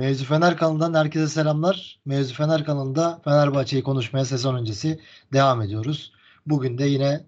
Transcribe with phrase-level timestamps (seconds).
[0.00, 1.98] Mevzu Fener kanalından herkese selamlar.
[2.04, 5.00] Mevzu Fener kanalında Fenerbahçe'yi konuşmaya sezon öncesi
[5.32, 6.12] devam ediyoruz.
[6.46, 7.20] Bugün de yine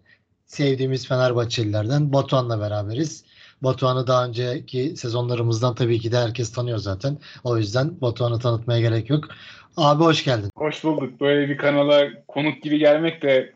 [0.46, 3.25] sevdiğimiz Fenerbahçelilerden Batuhan'la beraberiz.
[3.62, 7.18] Batuhan'ı daha önceki sezonlarımızdan tabii ki de herkes tanıyor zaten.
[7.44, 9.29] O yüzden Batuhan'ı tanıtmaya gerek yok.
[9.77, 10.50] Abi hoş geldin.
[10.57, 11.21] Hoş bulduk.
[11.21, 13.52] Böyle bir kanala konuk gibi gelmek de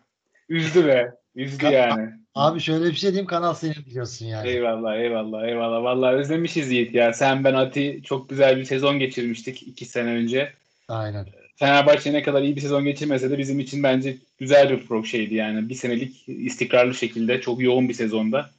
[0.49, 1.15] üzdü be.
[1.35, 2.23] Üzdü yani.
[2.35, 4.48] Abi şöyle bir şey diyeyim kanal senin biliyorsun yani.
[4.48, 5.82] Eyvallah eyvallah eyvallah.
[5.82, 7.12] Vallahi özlemişiz Yiğit ya.
[7.12, 10.53] Sen ben Ati çok güzel bir sezon geçirmiştik iki sene önce.
[10.89, 11.27] Aynen.
[11.57, 15.35] Fenerbahçe ne kadar iyi bir sezon geçirmese de bizim için bence güzel bir pro şeydi
[15.35, 15.68] yani.
[15.68, 18.50] Bir senelik istikrarlı şekilde çok yoğun bir sezonda.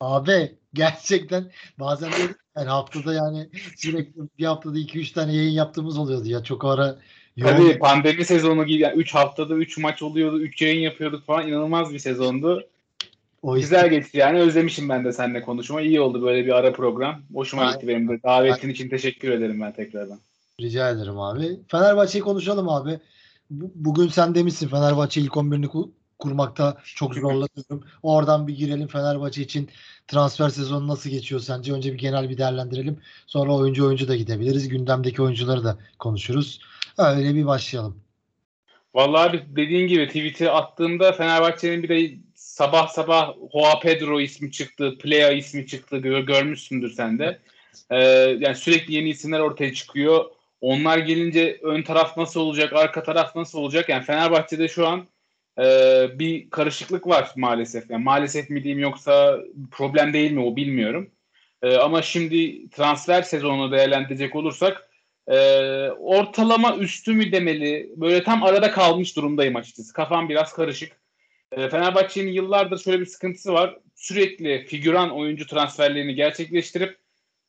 [0.00, 6.28] Abi gerçekten bazen de yani haftada yani sürekli bir haftada 2-3 tane yayın yaptığımız oluyordu
[6.28, 6.42] ya.
[6.42, 6.96] Çok ara
[7.36, 7.52] yoğun.
[7.52, 10.40] Tabii pandemi sezonu gibi yani 3 haftada 3 maç oluyordu.
[10.40, 11.48] 3 yayın yapıyorduk falan.
[11.48, 12.68] inanılmaz bir sezondu.
[13.44, 15.80] O Güzel geçti yani özlemişim ben de seninle konuşma.
[15.80, 17.22] İyi oldu böyle bir ara program.
[17.34, 17.74] Hoşuma Aynen.
[17.74, 18.22] gitti benim de.
[18.22, 20.18] Davetin için teşekkür ederim ben tekrardan.
[20.60, 21.60] Rica ederim abi.
[21.68, 23.00] Fenerbahçe'yi konuşalım abi.
[23.50, 27.84] Bugün sen demişsin Fenerbahçe ilk 11'ini kurmakta çok zorlanıyorum.
[28.02, 29.68] Oradan bir girelim Fenerbahçe için
[30.08, 31.72] transfer sezonu nasıl geçiyor sence?
[31.72, 32.98] Önce bir genel bir değerlendirelim.
[33.26, 34.68] Sonra oyuncu oyuncu da gidebiliriz.
[34.68, 36.60] Gündemdeki oyuncuları da konuşuruz.
[36.98, 37.96] Öyle bir başlayalım.
[38.94, 42.23] Vallahi abi dediğin gibi tweet'i attığımda Fenerbahçe'nin bir de
[42.54, 47.38] sabah sabah Joao Pedro ismi çıktı, Playa ismi çıktı gör, görmüşsündür sen de.
[47.90, 47.98] Ee,
[48.40, 50.24] yani sürekli yeni isimler ortaya çıkıyor.
[50.60, 53.88] Onlar gelince ön taraf nasıl olacak, arka taraf nasıl olacak?
[53.88, 55.06] Yani Fenerbahçe'de şu an
[55.58, 55.64] e,
[56.18, 57.90] bir karışıklık var maalesef.
[57.90, 61.10] Yani maalesef mi diyeyim yoksa problem değil mi o bilmiyorum.
[61.62, 64.90] E, ama şimdi transfer sezonunu değerlendirecek olursak
[65.28, 65.36] e,
[65.90, 67.90] ortalama üstü mü demeli?
[67.96, 69.92] Böyle tam arada kalmış durumdayım açıkçası.
[69.92, 71.03] Kafam biraz karışık.
[71.56, 73.78] E, Fenerbahçe'nin yıllardır şöyle bir sıkıntısı var.
[73.94, 76.98] Sürekli figüran oyuncu transferlerini gerçekleştirip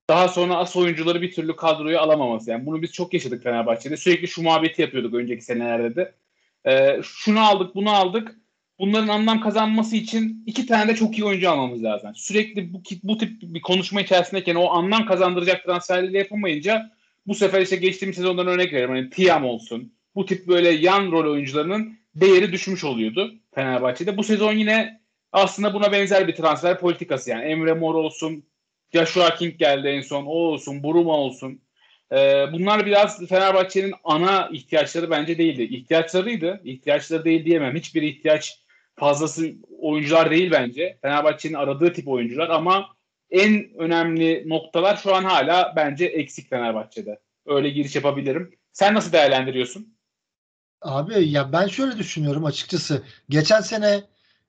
[0.10, 2.52] daha sonra as oyuncuları bir türlü kadroya alamaması.
[2.52, 3.98] Yani bunu biz çok yaşadık Fenerbahçe'de.
[3.98, 6.14] Sürekli şu muhabbeti yapıyorduk önceki senelerde de.
[6.72, 8.36] E, şunu aldık, bunu aldık.
[8.80, 12.12] Bunların anlam kazanması için iki tane de çok iyi oyuncu almamız lazım.
[12.16, 16.92] Sürekli bu, bu tip bir konuşma içerisindeyken o anlam kazandıracak transferleri yapamayınca
[17.28, 18.96] bu sefer işte geçtiğimiz sezondan örnek veriyorum.
[18.96, 19.94] Hani Tiam olsun.
[20.16, 24.18] Bu tip böyle yan rol oyuncularının değeri düşmüş oluyordu Fenerbahçe'de.
[24.18, 27.44] Bu sezon yine aslında buna benzer bir transfer politikası yani.
[27.44, 28.44] Emre Mor olsun,
[28.94, 31.62] Joshua King geldi en son, o olsun, Buruma olsun.
[32.12, 35.64] Ee, bunlar biraz Fenerbahçe'nin ana ihtiyaçları bence değildi.
[35.64, 36.62] İhtiyaçlarıydı.
[36.64, 37.76] İhtiyaçları değil diyemem.
[37.76, 38.60] Hiçbir ihtiyaç
[38.96, 40.98] fazlası oyuncular değil bence.
[41.02, 42.96] Fenerbahçe'nin aradığı tip oyuncular ama
[43.32, 47.20] en önemli noktalar şu an hala bence eksik Fenerbahçe'de.
[47.46, 48.56] Öyle giriş yapabilirim.
[48.72, 49.95] Sen nasıl değerlendiriyorsun?
[50.86, 53.04] Abi ya ben şöyle düşünüyorum açıkçası.
[53.30, 54.04] Geçen sene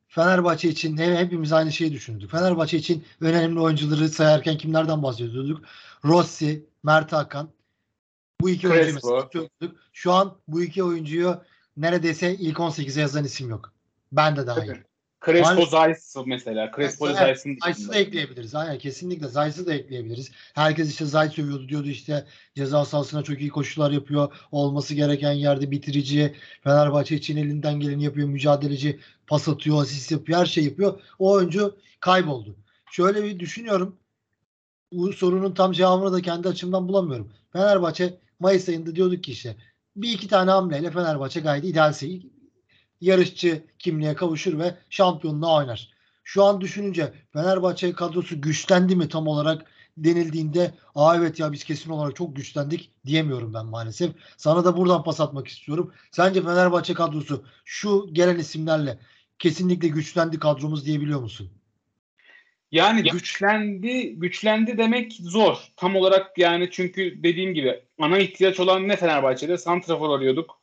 [0.09, 2.31] Fenerbahçe için hepimiz aynı şeyi düşündük.
[2.31, 5.65] Fenerbahçe için önemli oyuncuları sayarken kimlerden bahsediyorduk?
[6.05, 7.51] Rossi, Mert Hakan.
[8.41, 9.31] Bu iki oyuncu mesela
[9.93, 11.41] Şu an bu iki oyuncuyu
[11.77, 13.73] neredeyse ilk 18'e yazan isim yok.
[14.13, 14.75] Ben de dahil.
[15.27, 16.71] Crespo Zayt's mesela.
[16.77, 18.55] Crespo evet, Zayt'sın Zayt'sı da ekleyebiliriz.
[18.55, 20.31] Aynen kesinlikle Zayt'sı da ekleyebiliriz.
[20.55, 24.33] Herkes işte Zayt sövüyordu diyordu işte ceza sahasına çok iyi koşular yapıyor.
[24.53, 26.35] Olması gereken yerde bitirici.
[26.65, 28.29] Fenerbahçe için elinden geleni yapıyor.
[28.29, 31.01] Mücadeleci pas atıyor, asist yapıyor, her şey yapıyor.
[31.19, 32.57] O oyuncu kayboldu.
[32.91, 33.97] Şöyle bir düşünüyorum.
[34.93, 37.33] Bu sorunun tam cevabını da kendi açımdan bulamıyorum.
[37.53, 39.57] Fenerbahçe Mayıs ayında diyorduk ki işte
[39.97, 41.93] bir iki tane hamleyle Fenerbahçe gayet ideal
[43.01, 45.89] yarışçı kimliğe kavuşur ve şampiyonluğa oynar.
[46.25, 51.91] Şu an düşününce Fenerbahçe kadrosu güçlendi mi tam olarak denildiğinde aa evet ya biz kesin
[51.91, 54.11] olarak çok güçlendik diyemiyorum ben maalesef.
[54.37, 55.93] Sana da buradan pas atmak istiyorum.
[56.11, 58.99] Sence Fenerbahçe kadrosu şu gelen isimlerle
[59.39, 61.51] kesinlikle güçlendi kadromuz diyebiliyor musun?
[62.73, 65.57] Yani güçlendi, güçlendi demek zor.
[65.77, 69.59] Tam olarak yani çünkü dediğim gibi ana ihtiyaç olan ne Fenerbahçe'de?
[69.59, 70.61] Santrafor arıyorduk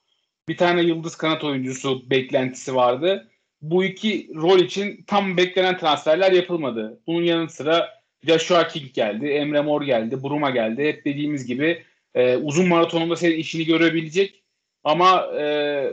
[0.50, 3.30] bir tane yıldız kanat oyuncusu beklentisi vardı.
[3.62, 7.00] Bu iki rol için tam beklenen transferler yapılmadı.
[7.08, 7.90] Bunun yanı sıra
[8.28, 10.84] Joshua King geldi, Emre Mor geldi, Buruma geldi.
[10.84, 11.84] Hep dediğimiz gibi
[12.16, 14.44] e, uzun maratonunda senin işini görebilecek
[14.84, 15.86] ama e,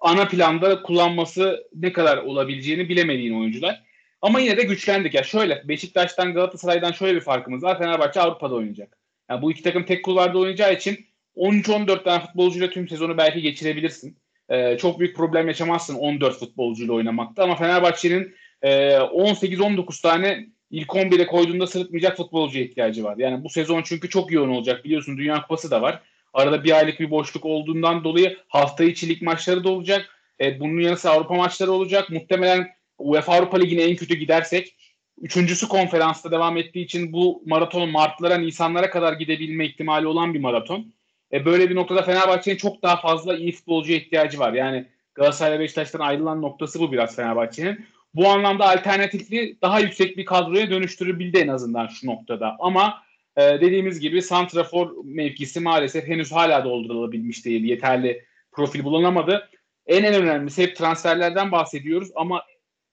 [0.00, 3.82] ana planda kullanması ne kadar olabileceğini bilemediğin oyuncular.
[4.22, 5.14] Ama yine de güçlendik.
[5.14, 7.78] Ya şöyle Beşiktaş'tan Galatasaray'dan şöyle bir farkımız var.
[7.78, 8.98] Fenerbahçe Avrupa'da oynayacak.
[9.30, 11.06] Yani bu iki takım tek kulvarda oynayacağı için
[11.38, 14.18] 13-14 tane futbolcuyla tüm sezonu belki geçirebilirsin.
[14.48, 21.26] Ee, çok büyük problem yaşamazsın 14 futbolcuyla oynamakta ama Fenerbahçe'nin e, 18-19 tane ilk 11'e
[21.26, 23.16] koyduğunda sırıtmayacak futbolcuya ihtiyacı var.
[23.18, 26.02] Yani bu sezon çünkü çok yoğun olacak biliyorsun Dünya Kupası da var.
[26.34, 30.08] Arada bir aylık bir boşluk olduğundan dolayı hafta içi lig maçları da olacak.
[30.40, 32.10] E, bunun yanı sıra Avrupa maçları olacak.
[32.10, 32.68] Muhtemelen
[32.98, 34.74] UEFA Avrupa Ligi'ne en kötü gidersek
[35.20, 40.92] Üçüncüsü konferansta devam ettiği için bu maraton Mart'lara, Nisan'lara kadar gidebilme ihtimali olan bir maraton.
[41.32, 44.52] E, böyle bir noktada Fenerbahçe'nin çok daha fazla iyi futbolcuya ihtiyacı var.
[44.52, 47.86] Yani Galatasaray Beşiktaş'tan ayrılan noktası bu biraz Fenerbahçe'nin.
[48.14, 52.56] Bu anlamda alternatifli daha yüksek bir kadroya dönüştürebildi en azından şu noktada.
[52.58, 53.02] Ama
[53.36, 57.64] e, dediğimiz gibi Santrafor mevkisi maalesef henüz hala doldurulabilmiş değil.
[57.64, 59.48] Yeterli profil bulunamadı.
[59.86, 62.42] En en önemlisi hep transferlerden bahsediyoruz ama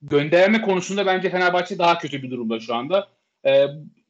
[0.02, 3.08] gönderme konusunda bence Fenerbahçe daha kötü bir durumda şu anda.
[3.46, 3.66] E,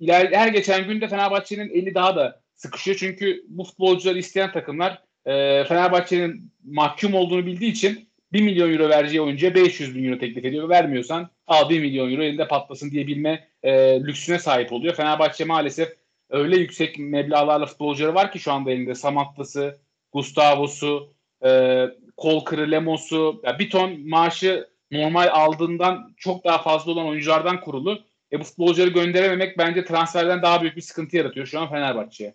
[0.09, 2.97] her geçen günde Fenerbahçe'nin eli daha da sıkışıyor.
[2.97, 9.21] Çünkü bu futbolcuları isteyen takımlar e, Fenerbahçe'nin mahkum olduğunu bildiği için 1 milyon euro vereceği
[9.21, 10.69] oyuncuya 500 bin euro teklif ediyor.
[10.69, 14.95] Vermiyorsan al 1 milyon euro elinde patlasın diyebilme e, lüksüne sahip oluyor.
[14.95, 15.89] Fenerbahçe maalesef
[16.31, 18.95] öyle yüksek meblağlarla futbolcuları var ki şu anda elinde.
[18.95, 19.79] Samatta'sı,
[20.13, 21.15] Gustavo'su,
[21.45, 21.85] e,
[22.17, 27.99] Kolkır'ı, Lemos'u ya bir ton maaşı normal aldığından çok daha fazla olan oyunculardan kurulu.
[28.33, 32.35] E bu futbolcuları gönderememek bence transferden daha büyük bir sıkıntı yaratıyor şu an Fenerbahçe'ye.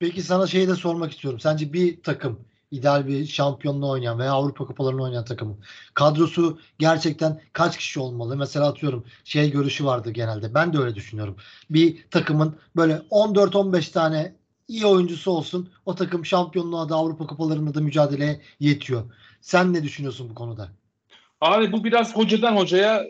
[0.00, 1.40] Peki sana şeyi de sormak istiyorum.
[1.40, 5.58] Sence bir takım ideal bir şampiyonluğu oynayan veya Avrupa kupalarını oynayan takımın
[5.94, 8.36] kadrosu gerçekten kaç kişi olmalı?
[8.36, 10.54] Mesela atıyorum şey görüşü vardı genelde.
[10.54, 11.36] Ben de öyle düşünüyorum.
[11.70, 14.34] Bir takımın böyle 14-15 tane
[14.68, 15.70] iyi oyuncusu olsun.
[15.86, 19.02] O takım şampiyonluğa da Avrupa kupalarında da mücadeleye yetiyor.
[19.40, 20.68] Sen ne düşünüyorsun bu konuda?
[21.40, 23.04] Abi bu biraz hocadan hocaya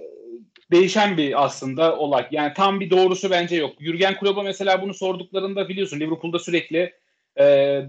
[0.70, 2.26] değişen bir aslında olay.
[2.30, 3.76] Yani tam bir doğrusu bence yok.
[3.80, 6.92] Jürgen Klopp'a mesela bunu sorduklarında biliyorsun Liverpool'da sürekli
[7.36, 7.44] e,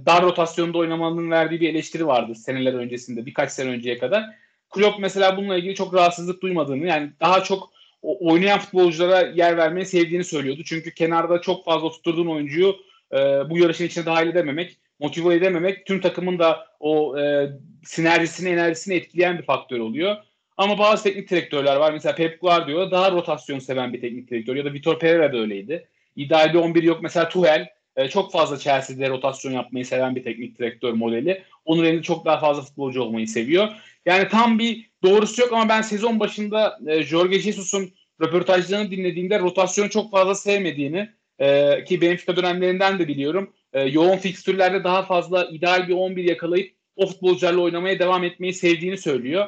[0.05, 4.23] dar rotasyonda oynamanın verdiği bir eleştiri vardı seneler öncesinde, birkaç sene önceye kadar.
[4.69, 10.23] Klopp mesela bununla ilgili çok rahatsızlık duymadığını, yani daha çok oynayan futbolculara yer vermeyi sevdiğini
[10.23, 10.61] söylüyordu.
[10.65, 12.75] Çünkü kenarda çok fazla tutturduğun oyuncuyu
[13.13, 13.17] e,
[13.49, 17.49] bu yarışın içine dahil edememek, motive edememek tüm takımın da o e,
[17.83, 20.15] sinerjisini, enerjisini etkileyen bir faktör oluyor.
[20.61, 21.93] Ama bazı teknik direktörler var.
[21.93, 24.55] Mesela Pep Guardiola daha rotasyon seven bir teknik direktör.
[24.55, 25.87] Ya da Vitor Pereira da öyleydi.
[26.15, 26.99] İdeal bir 11 yok.
[27.01, 31.43] Mesela Tuchel e, çok fazla Chelsea'de rotasyon yapmayı seven bir teknik direktör modeli.
[31.65, 33.67] Onun elinde çok daha fazla futbolcu olmayı seviyor.
[34.05, 37.91] Yani tam bir doğrusu yok ama ben sezon başında e, Jorge Jesus'un
[38.21, 41.09] röportajlarını dinlediğimde rotasyonu çok fazla sevmediğini
[41.39, 43.53] e, ki Benfica dönemlerinden de biliyorum.
[43.85, 49.47] Yoğun fikstürlerde daha fazla ideal bir 11 yakalayıp o futbolcularla oynamaya devam etmeyi sevdiğini söylüyor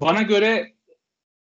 [0.00, 0.72] bana göre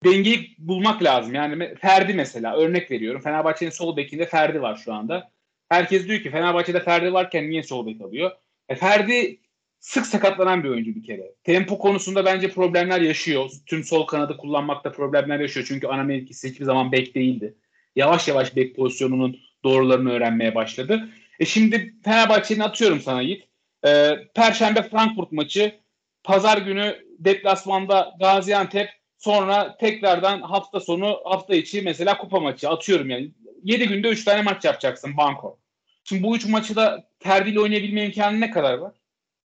[0.05, 1.33] dengeyi bulmak lazım.
[1.33, 3.21] Yani Ferdi mesela örnek veriyorum.
[3.21, 5.31] Fenerbahçe'nin sol bekinde Ferdi var şu anda.
[5.69, 8.31] Herkes diyor ki Fenerbahçe'de Ferdi varken niye sol bek alıyor?
[8.69, 9.39] E Ferdi
[9.79, 11.31] sık sakatlanan bir oyuncu bir kere.
[11.43, 13.51] Tempo konusunda bence problemler yaşıyor.
[13.65, 15.65] Tüm sol kanadı kullanmakta problemler yaşıyor.
[15.69, 17.55] Çünkü ana mevkisi hiçbir zaman bek değildi.
[17.95, 21.09] Yavaş yavaş bek pozisyonunun doğrularını öğrenmeye başladı.
[21.39, 23.43] E şimdi Fenerbahçe'nin atıyorum sana Yiğit.
[23.85, 25.75] E, Perşembe Frankfurt maçı.
[26.23, 33.31] Pazar günü deplasmanda Gaziantep sonra tekrardan hafta sonu hafta içi mesela kupa maçı atıyorum yani.
[33.63, 35.59] 7 günde 3 tane maç yapacaksın banko.
[36.03, 38.95] Şimdi bu 3 maçı da Ferdi oynayabilme imkanı ne kadar var?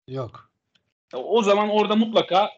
[0.08, 0.50] Yok.
[1.14, 2.50] O zaman orada mutlaka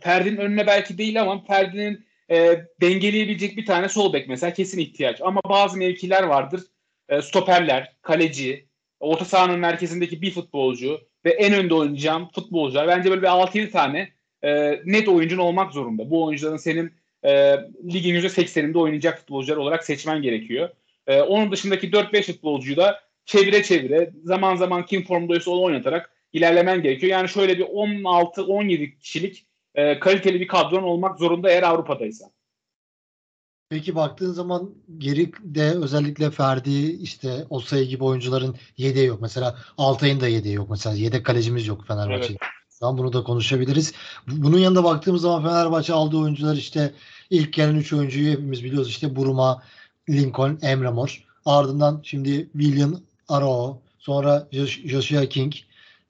[0.00, 5.20] Ferdi'nin önüne belki değil ama Ferdi'nin e, dengeleyebilecek bir tane sol bek mesela kesin ihtiyaç.
[5.20, 6.62] Ama bazı mevkiler vardır.
[7.08, 8.68] E, stoperler, kaleci,
[9.00, 12.88] orta sahanın merkezindeki bir futbolcu ve en önde oynayacağım futbolcular.
[12.88, 14.12] Bence böyle bir 6-7 tane
[14.42, 16.10] e, net oyuncun olmak zorunda.
[16.10, 16.92] Bu oyuncuların senin
[17.24, 17.56] e,
[17.92, 20.68] ligin %80'inde oynayacak futbolcular olarak seçmen gerekiyor.
[21.06, 26.82] E, onun dışındaki 4-5 futbolcuyu da çevire çevire zaman zaman kim formdaysa onu oynatarak ilerlemen
[26.82, 27.12] gerekiyor.
[27.12, 32.30] Yani şöyle bir 16-17 kişilik e, kaliteli bir kadron olmak zorunda eğer Avrupa'daysa.
[33.70, 39.20] Peki baktığın zaman geri de özellikle Ferdi işte o sayı gibi oyuncuların yedeği yok.
[39.20, 40.70] Mesela Altay'ın da yedeği yok.
[40.70, 42.28] Mesela yedek kalecimiz yok Fenerbahçe.
[42.30, 42.40] Evet.
[42.80, 43.92] Tamam bunu da konuşabiliriz.
[44.26, 46.94] Bunun yanında baktığımız zaman Fenerbahçe aldığı oyuncular işte
[47.30, 48.88] ilk gelen 3 oyuncuyu hepimiz biliyoruz.
[48.88, 49.62] İşte Buruma,
[50.10, 51.24] Lincoln, Emre Mor.
[51.44, 54.48] Ardından şimdi William Arao, sonra
[54.84, 55.54] Joshua King,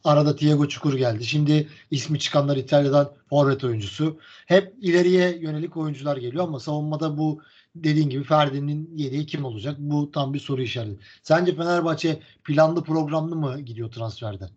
[0.05, 1.25] Arada Thiago Çukur geldi.
[1.25, 4.19] Şimdi ismi çıkanlar İtalya'dan forvet oyuncusu.
[4.47, 7.43] Hep ileriye yönelik oyuncular geliyor ama savunmada bu
[7.75, 9.77] dediğin gibi Ferdi'nin yedeği kim olacak?
[9.79, 10.99] Bu tam bir soru işareti.
[11.23, 14.49] Sence Fenerbahçe planlı programlı mı gidiyor transferde?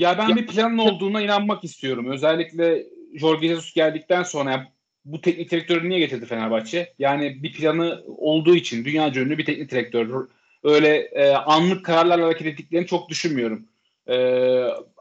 [0.00, 2.10] Ya ben ya, bir planın olduğuna inanmak istiyorum.
[2.10, 4.66] Özellikle Jorge Jesus geldikten sonra
[5.04, 6.94] bu teknik direktörü niye getirdi Fenerbahçe?
[6.98, 10.28] Yani bir planı olduğu için dünya ünlü bir teknik direktör.
[10.64, 13.66] Öyle e, anlık kararlarla hareket ettiklerini çok düşünmüyorum.
[14.08, 14.16] E,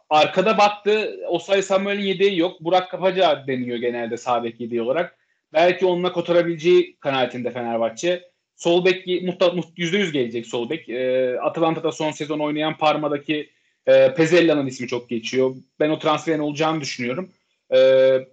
[0.09, 1.19] arkada baktı.
[1.27, 2.61] Osay Samuel'in yedeği yok.
[2.61, 5.17] Burak Kapaca deniyor genelde sağ bek yedeği olarak.
[5.53, 8.23] Belki onunla kotarabileceği kanaatinde Fenerbahçe.
[8.55, 10.89] Sol bek %100 gelecek sol bek.
[10.89, 13.49] E, Atalanta'da son sezon oynayan Parma'daki
[13.89, 15.55] e, Pezella'nın ismi çok geçiyor.
[15.79, 17.29] Ben o transferin olacağını düşünüyorum.
[17.73, 17.77] E,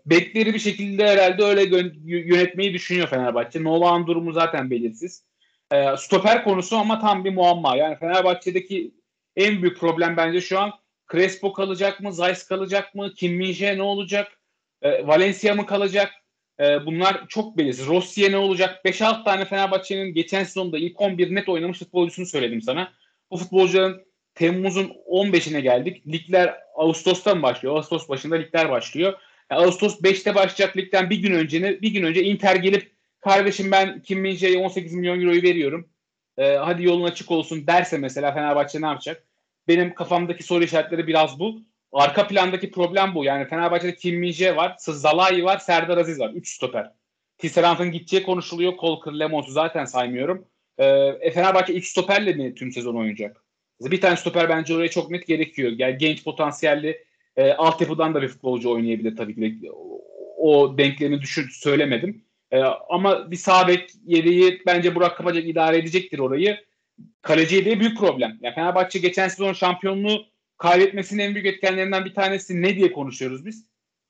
[0.06, 3.64] bekleri bir şekilde herhalde öyle yönetmeyi düşünüyor Fenerbahçe.
[3.64, 5.24] Novak'ın durumu zaten belirsiz.
[5.72, 7.76] E, stoper konusu ama tam bir muamma.
[7.76, 8.94] Yani Fenerbahçe'deki
[9.36, 10.72] en büyük problem bence şu an
[11.12, 12.12] Crespo kalacak mı?
[12.12, 13.12] Zeiss kalacak mı?
[13.16, 14.40] Kim Minje ne olacak?
[14.82, 16.12] E, Valencia mı kalacak?
[16.60, 17.86] E, bunlar çok belirsiz.
[17.86, 18.84] Rossi'ye ne olacak?
[18.84, 22.92] 5-6 tane Fenerbahçe'nin geçen sezonda ilk 11 net oynamış futbolcusunu söyledim sana.
[23.30, 24.06] Bu futbolcuların
[24.36, 26.06] Temmuz'un 15'ine geldik.
[26.06, 27.76] Ligler Ağustos'tan başlıyor.
[27.76, 29.14] Ağustos başında ligler başlıyor.
[29.50, 34.02] Yani Ağustos 5'te başlayacak ligden bir gün önce bir gün önce Inter gelip kardeşim ben
[34.02, 35.88] Kim Min 18 milyon euroyu veriyorum.
[36.38, 39.22] Ee, hadi yolun açık olsun derse mesela Fenerbahçe ne yapacak?
[39.68, 41.60] Benim kafamdaki soru işaretleri biraz bu.
[41.92, 43.24] Arka plandaki problem bu.
[43.24, 46.30] Yani Fenerbahçe'de Kim Min var, Zalai var, Serdar Aziz var.
[46.30, 46.92] 3 stoper.
[47.38, 48.76] Tisserant'ın gideceği konuşuluyor.
[48.76, 50.44] Kolkır, Lemons'u zaten saymıyorum.
[50.78, 53.45] Ee, Fenerbahçe 3 stoperle mi tüm sezon oynayacak?
[53.80, 55.72] Bir tane stoper bence oraya çok net gerekiyor.
[55.76, 57.04] Yani genç potansiyelli
[57.36, 59.40] e, altyapıdan da bir futbolcu oynayabilir tabii ki.
[59.40, 59.70] De.
[60.36, 62.24] O, denklemi düşün söylemedim.
[62.50, 63.90] E, ama bir sağ bek
[64.66, 66.58] bence Burak Kapacak idare edecektir orayı.
[67.22, 68.38] Kaleci yedeği büyük problem.
[68.40, 70.26] Yani Fenerbahçe geçen sezon şampiyonluğu
[70.58, 73.66] kaybetmesinin en büyük etkenlerinden bir tanesi ne diye konuşuyoruz biz?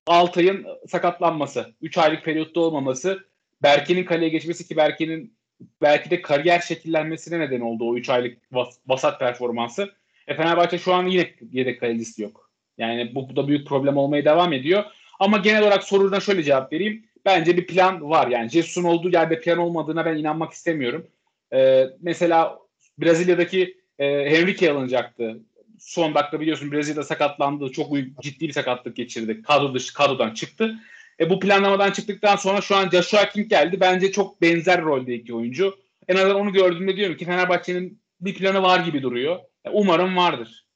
[0.06, 3.28] Altay'ın sakatlanması, 3 aylık periyotta olmaması,
[3.62, 5.35] Berke'nin kaleye geçmesi ki Berke'nin
[5.82, 9.92] belki de kariyer şekillenmesine neden oldu o 3 aylık vas- vasat performansı.
[10.28, 12.50] E Fenerbahçe şu an yine yedek kalecisi yok.
[12.78, 14.84] Yani bu, bu da büyük problem olmaya devam ediyor.
[15.20, 17.04] Ama genel olarak soruna şöyle cevap vereyim.
[17.24, 18.28] Bence bir plan var.
[18.28, 21.06] Yani Jesus'un olduğu yerde plan olmadığına ben inanmak istemiyorum.
[21.52, 22.58] Ee, mesela
[22.98, 25.40] Brezilya'daki e, Henrique alınacaktı.
[25.78, 27.72] Son dakika biliyorsun Brezilya'da sakatlandı.
[27.72, 29.42] Çok ciddi bir sakatlık geçirdi.
[29.42, 30.74] Kadro dışı, kadrodan çıktı.
[31.20, 33.80] E, bu planlamadan çıktıktan sonra şu an Joshua King geldi.
[33.80, 35.78] Bence çok benzer rolde iki oyuncu.
[36.08, 39.38] En azından onu gördüğümde diyorum ki Fenerbahçe'nin bir planı var gibi duruyor.
[39.64, 40.66] E, umarım vardır.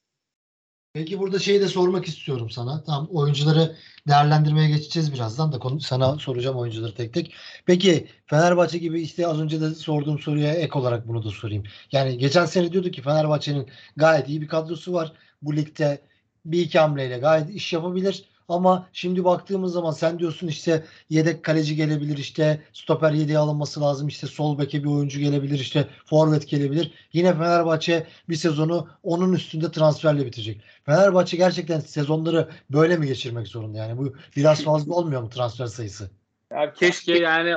[0.92, 2.84] Peki burada şeyi de sormak istiyorum sana.
[2.84, 3.76] Tam oyuncuları
[4.08, 7.34] değerlendirmeye geçeceğiz birazdan da konu, sana soracağım oyuncuları tek tek.
[7.66, 11.64] Peki Fenerbahçe gibi işte az önce de sorduğum soruya ek olarak bunu da sorayım.
[11.92, 15.12] Yani geçen sene diyorduk ki Fenerbahçe'nin gayet iyi bir kadrosu var.
[15.42, 16.02] Bu ligde
[16.44, 18.24] bir iki hamleyle gayet iş yapabilir.
[18.50, 24.08] Ama şimdi baktığımız zaman sen diyorsun işte yedek kaleci gelebilir işte stoper yedeğe alınması lazım
[24.08, 26.92] işte sol beke bir oyuncu gelebilir işte forvet gelebilir.
[27.12, 30.60] Yine Fenerbahçe bir sezonu onun üstünde transferle bitecek.
[30.86, 36.10] Fenerbahçe gerçekten sezonları böyle mi geçirmek zorunda yani bu biraz fazla olmuyor mu transfer sayısı?
[36.52, 37.54] Ya keşke yani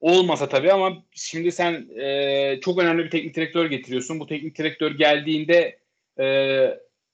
[0.00, 4.20] olmasa tabii ama şimdi sen e, çok önemli bir teknik direktör getiriyorsun.
[4.20, 5.78] Bu teknik direktör geldiğinde
[6.20, 6.66] e,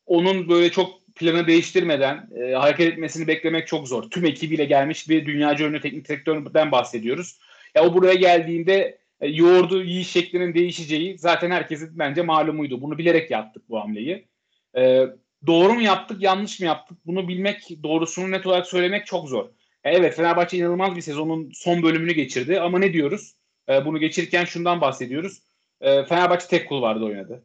[0.06, 4.10] onun böyle çok planı değiştirmeden e, hareket etmesini beklemek çok zor.
[4.10, 7.38] Tüm ekibiyle gelmiş bir dünyaca ünlü teknik direktörden bahsediyoruz.
[7.74, 12.82] Ya o buraya geldiğinde e, yoğurdu yiyiş şeklinin değişeceği zaten herkesin bence malumuydu.
[12.82, 14.28] Bunu bilerek yaptık bu hamleyi.
[14.76, 15.06] E,
[15.46, 16.98] doğru mu yaptık, yanlış mı yaptık?
[17.06, 19.44] Bunu bilmek, doğrusunu net olarak söylemek çok zor.
[19.84, 23.34] E, evet Fenerbahçe inanılmaz bir sezonun son bölümünü geçirdi ama ne diyoruz?
[23.68, 25.42] E, bunu geçirirken şundan bahsediyoruz.
[25.80, 27.44] E, Fenerbahçe tek kulvarda oynadı.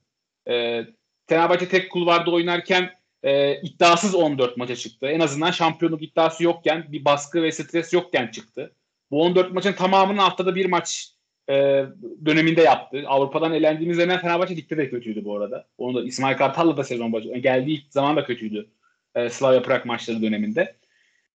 [0.49, 0.85] E,
[1.27, 5.07] Fenerbahçe tek kulvarda oynarken e, iddiasız 14 maça çıktı.
[5.07, 8.75] En azından şampiyonluk iddiası yokken, bir baskı ve stres yokken çıktı.
[9.11, 11.09] Bu 14 maçın tamamını haftada bir maç
[11.49, 11.85] e,
[12.25, 13.03] döneminde yaptı.
[13.07, 15.67] Avrupa'dan elendiğimiz zaman Fenerbahçe ligde de kötüydü bu arada.
[15.77, 18.69] Onu da İsmail Kartal'la da sezon başı geldiği zaman da kötüydü.
[19.15, 20.75] E, Slavia Prag maçları döneminde.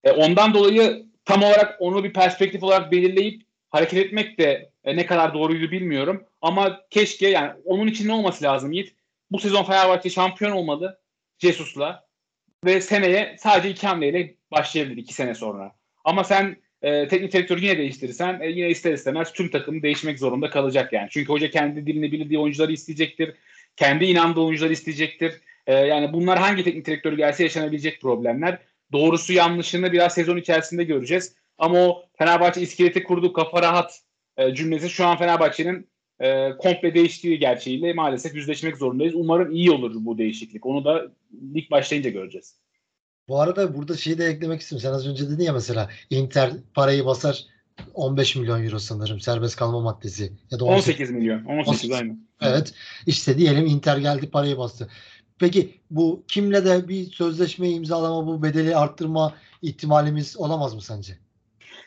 [0.05, 5.07] E, ondan dolayı tam olarak onu bir perspektif olarak belirleyip hareket etmek de e, ne
[5.07, 6.25] kadar doğruydu bilmiyorum.
[6.41, 8.95] Ama keşke yani onun için ne olması lazım Yiğit?
[9.31, 10.99] Bu sezon Fenerbahçe şampiyon olmalı.
[11.39, 12.07] Jesus'la
[12.65, 15.73] ve seneye sadece iki hamleyle başlayabilir iki sene sonra.
[16.05, 20.51] Ama sen e, teknik direktörü yine değiştirirsen e, yine ister istemez tüm takım değişmek zorunda
[20.51, 21.09] kalacak yani.
[21.11, 23.35] Çünkü hoca kendi dilini bildiği oyuncuları isteyecektir.
[23.77, 25.35] Kendi inandığı oyuncuları isteyecektir.
[25.67, 28.59] E, yani bunlar hangi teknik direktörü gelse yaşanabilecek problemler.
[28.93, 31.37] Doğrusu yanlışını biraz sezon içerisinde göreceğiz.
[31.59, 34.01] Ama o Fenerbahçe iskeleti kurdu kafa rahat
[34.37, 35.89] e, cümlesi şu an Fenerbahçe'nin
[36.21, 39.15] e, komple değiştiği gerçeğiyle maalesef yüzleşmek zorundayız.
[39.15, 40.67] Umarım iyi olur bu değişiklik.
[40.67, 41.13] Onu da
[41.55, 42.55] lig başlayınca göreceğiz.
[43.29, 44.83] Bu arada burada şeyi de eklemek istiyorum.
[44.83, 47.45] Sen az önce dedin ya mesela Inter parayı basar
[47.95, 50.33] 15 milyon euro sanırım serbest kalma maddesi.
[50.51, 51.45] Ya da 18, 18 milyon.
[51.45, 52.17] 18, 18 aynı.
[52.41, 52.75] Evet.
[53.07, 54.89] İşte diyelim Inter geldi parayı bastı.
[55.39, 61.19] Peki bu kimle de bir sözleşme imzalama bu bedeli arttırma ihtimalimiz olamaz mı sence?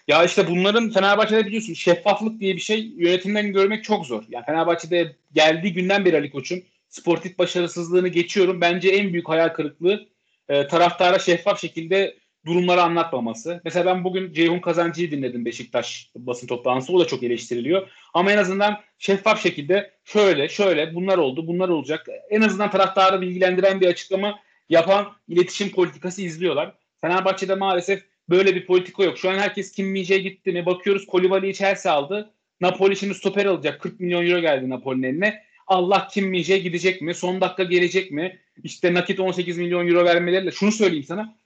[0.09, 4.23] Ya işte bunların Fenerbahçe'de biliyorsun şeffaflık diye bir şey yönetimden görmek çok zor.
[4.29, 8.61] Yani Fenerbahçe'de geldiği günden beri Ali Koç'un sportif başarısızlığını geçiyorum.
[8.61, 10.07] Bence en büyük hayal kırıklığı
[10.49, 13.61] e, taraftara şeffaf şekilde durumları anlatmaması.
[13.65, 16.93] Mesela ben bugün Ceyhun Kazancı'yı dinledim Beşiktaş basın toplantısı.
[16.93, 17.89] O da çok eleştiriliyor.
[18.13, 22.07] Ama en azından şeffaf şekilde şöyle şöyle bunlar oldu bunlar olacak.
[22.29, 24.39] En azından taraftarı bilgilendiren bir açıklama
[24.69, 26.73] yapan iletişim politikası izliyorlar.
[27.01, 29.17] Fenerbahçe'de maalesef böyle bir politika yok.
[29.17, 30.65] Şu an herkes Kim min gitti mi?
[30.65, 32.33] Bakıyoruz Kolibali'yi Chelsea aldı.
[32.61, 33.81] Napoli şimdi stoper alacak.
[33.81, 35.43] 40 milyon euro geldi Napoli'nin eline.
[35.67, 37.13] Allah Kim min gidecek mi?
[37.13, 38.39] Son dakika gelecek mi?
[38.63, 40.51] İşte nakit 18 milyon euro vermeleriyle.
[40.51, 41.37] Şunu söyleyeyim sana.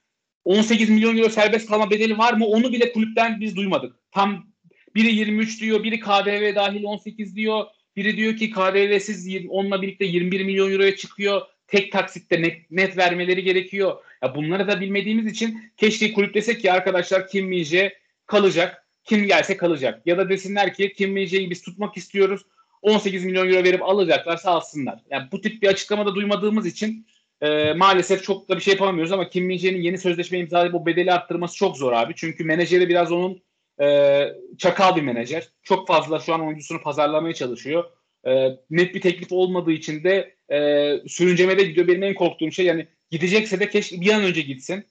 [0.45, 2.45] 18 milyon euro serbest kalma bedeli var mı?
[2.45, 3.95] Onu bile kulüpten biz duymadık.
[4.11, 4.47] Tam
[4.95, 7.65] biri 23 diyor, biri KDV dahil 18 diyor.
[7.95, 11.41] Biri diyor ki KDV'siz onunla birlikte 21 milyon euroya çıkıyor.
[11.73, 13.97] Tek taksitte net, net vermeleri gerekiyor.
[14.23, 18.85] Ya bunları da bilmediğimiz için keşke kulüp desek ki arkadaşlar Kim Minje kalacak.
[19.03, 20.01] Kim gelse kalacak.
[20.05, 22.41] Ya da desinler ki Kim Minje'yi biz tutmak istiyoruz.
[22.81, 24.99] 18 milyon euro verip alacaklarsa alsınlar.
[25.09, 27.07] Yani bu tip bir açıklamada duymadığımız için
[27.41, 31.13] e, maalesef çok da bir şey yapamıyoruz ama Kim Min-jae'nin yeni sözleşme imzalayıp bu bedeli
[31.13, 32.13] arttırması çok zor abi.
[32.15, 33.41] Çünkü menajeri biraz onun
[33.81, 34.27] e,
[34.57, 35.47] çakal bir menajer.
[35.63, 37.83] Çok fazla şu an oyuncusunu pazarlamaya çalışıyor.
[38.27, 41.87] E, net bir teklif olmadığı için de e, sürüncemede gidiyor.
[41.87, 44.85] Benim en korktuğum şey yani gidecekse de keşke bir an önce gitsin.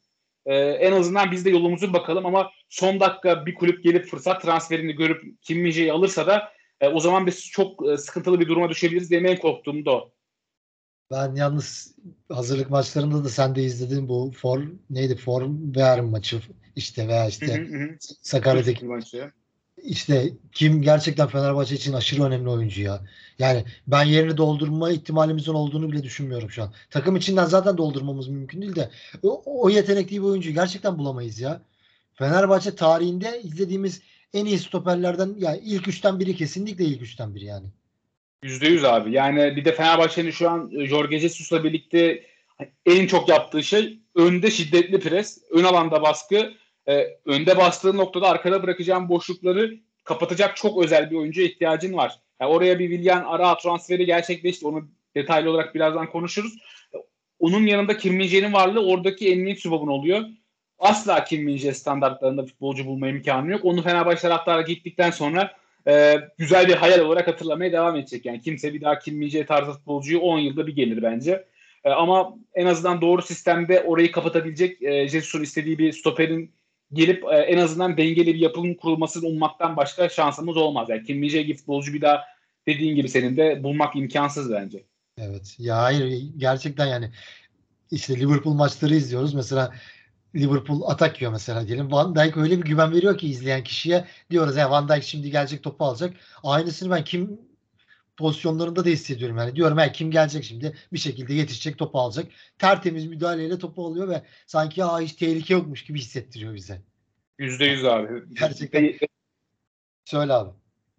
[0.46, 4.92] E, en azından biz de yolumuzu bakalım ama son dakika bir kulüp gelip fırsat transferini
[4.92, 9.10] görüp Kim min alırsa da e, o zaman biz çok e, sıkıntılı bir duruma düşebiliriz
[9.10, 10.12] diye en korktuğum da o.
[11.10, 11.96] Ben yalnız
[12.28, 16.40] hazırlık maçlarında da sen de izledin bu for neydi form ver maçı
[16.76, 17.66] işte veya işte
[18.00, 18.86] Sakarya'daki
[19.82, 23.00] işte kim gerçekten Fenerbahçe için aşırı önemli oyuncu ya.
[23.38, 26.72] Yani ben yerini doldurma ihtimalimizin olduğunu bile düşünmüyorum şu an.
[26.90, 28.90] Takım içinden zaten doldurmamız mümkün değil de
[29.22, 31.62] o, o yetenekli bir oyuncuyu gerçekten bulamayız ya.
[32.14, 34.02] Fenerbahçe tarihinde izlediğimiz
[34.34, 37.66] en iyi stoperlerden yani ilk üçten biri kesinlikle ilk üçten biri yani.
[38.42, 39.12] Yüzde yüz abi.
[39.12, 42.22] Yani bir de Fenerbahçe'nin şu an e, Jorge Jesus'la birlikte
[42.86, 46.52] en çok yaptığı şey önde şiddetli pres, ön alanda baskı,
[46.88, 49.74] e, önde bastığı noktada arkada bırakacağım boşlukları
[50.04, 52.18] kapatacak çok özel bir oyuncuya ihtiyacın var.
[52.40, 54.66] Yani oraya bir Willian Ara transferi gerçekleşti.
[54.66, 56.52] Onu detaylı olarak birazdan konuşuruz.
[57.38, 60.24] Onun yanında Kim min varlığı oradaki emniyet sübabın oluyor.
[60.78, 63.64] Asla Kim min standartlarında futbolcu bulma imkanı yok.
[63.64, 65.56] Onu Fenerbahçe taraftarı gittikten sonra
[65.88, 68.26] e, güzel bir hayal olarak hatırlamaya devam edecek.
[68.26, 71.44] Yani kimse bir daha Kim min tarzı futbolcuyu 10 yılda bir gelir bence.
[71.84, 76.52] E, ama en azından doğru sistemde orayı kapatabilecek e, Jesus'un istediği bir stoperin
[76.92, 80.88] gelip e, en azından dengeli bir yapının kurulmasını ummaktan başka şansımız olmaz.
[80.88, 82.24] Yani Kim Min-jae gibi futbolcu bir daha
[82.66, 84.84] dediğin gibi senin de bulmak imkansız bence.
[85.18, 85.56] Evet.
[85.58, 87.10] Ya hayır gerçekten yani
[87.90, 89.34] işte Liverpool maçları izliyoruz.
[89.34, 89.72] Mesela
[90.34, 91.92] Liverpool atak yiyor mesela diyelim.
[91.92, 95.62] Van Dijk öyle bir güven veriyor ki izleyen kişiye diyoruz ya Van Dijk şimdi gelecek
[95.62, 96.14] topu alacak.
[96.42, 97.40] Aynısını ben kim
[98.16, 99.56] pozisyonlarında da hissediyorum yani.
[99.56, 102.26] Diyorum ya kim gelecek şimdi bir şekilde yetişecek topu alacak.
[102.58, 106.80] Tertemiz müdahaleyle topu alıyor ve sanki ya hiç tehlike yokmuş gibi hissettiriyor bize.
[107.38, 108.08] Yüzde yüz abi.
[108.40, 108.94] Gerçekten.
[110.04, 110.50] Söyle abi.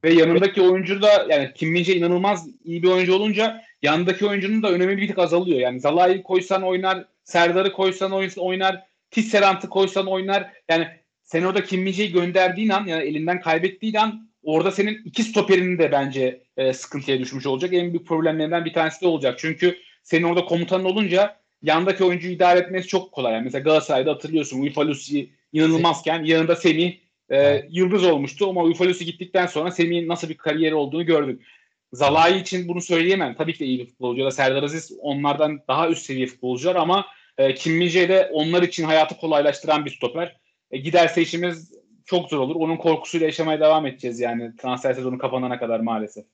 [0.03, 4.71] Ve yanındaki oyuncu da yani Kim Mince inanılmaz iyi bir oyuncu olunca yanındaki oyuncunun da
[4.71, 5.59] önemi bir tık azalıyor.
[5.59, 10.53] Yani Zalai'yi koysan oynar, Serdar'ı koysan oynar, Tisserant'ı koysan oynar.
[10.69, 10.87] Yani
[11.23, 15.91] sen orada Kim Mince'yi gönderdiğin an yani elinden kaybettiğin an orada senin iki stoperinin de
[15.91, 17.73] bence e, sıkıntıya düşmüş olacak.
[17.73, 19.35] En büyük problemlerinden bir tanesi de olacak.
[19.39, 23.33] Çünkü senin orada komutanın olunca yandaki oyuncuyu idare etmesi çok kolay.
[23.33, 26.97] Yani mesela Galatasaray'da hatırlıyorsun Ufalusi inanılmazken yanında Semih
[27.31, 31.45] e, yıldız olmuştu ama Ufalusi gittikten sonra Semih'in nasıl bir kariyeri olduğunu gördük.
[31.93, 33.35] Zalai için bunu söyleyemem.
[33.35, 34.19] Tabii ki de iyi bir futbolcu.
[34.19, 37.05] Ya da Serdar Aziz onlardan daha üst seviye futbolcular ama
[37.37, 40.37] e, Kim Minje de onlar için hayatı kolaylaştıran bir stoper.
[40.71, 41.73] E, giderse işimiz
[42.05, 42.55] çok zor olur.
[42.55, 46.25] Onun korkusuyla yaşamaya devam edeceğiz yani transfer sezonu kapanana kadar maalesef.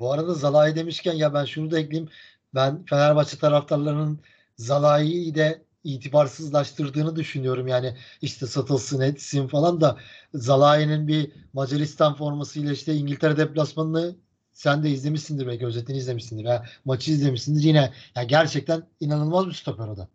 [0.00, 2.10] Bu arada Zalai demişken ya ben şunu da ekleyeyim.
[2.54, 4.20] Ben Fenerbahçe taraftarlarının
[4.56, 7.68] Zalai'yi de itibarsızlaştırdığını düşünüyorum.
[7.68, 9.98] Yani işte satılsın etsin falan da
[10.34, 14.16] Zalai'nin bir Macaristan formasıyla işte İngiltere deplasmanını
[14.52, 17.62] sen de izlemişsindir belki özetini izlemişsindir veya maçı izlemişsindir.
[17.62, 20.08] Yine yani gerçekten inanılmaz bir stoper o da.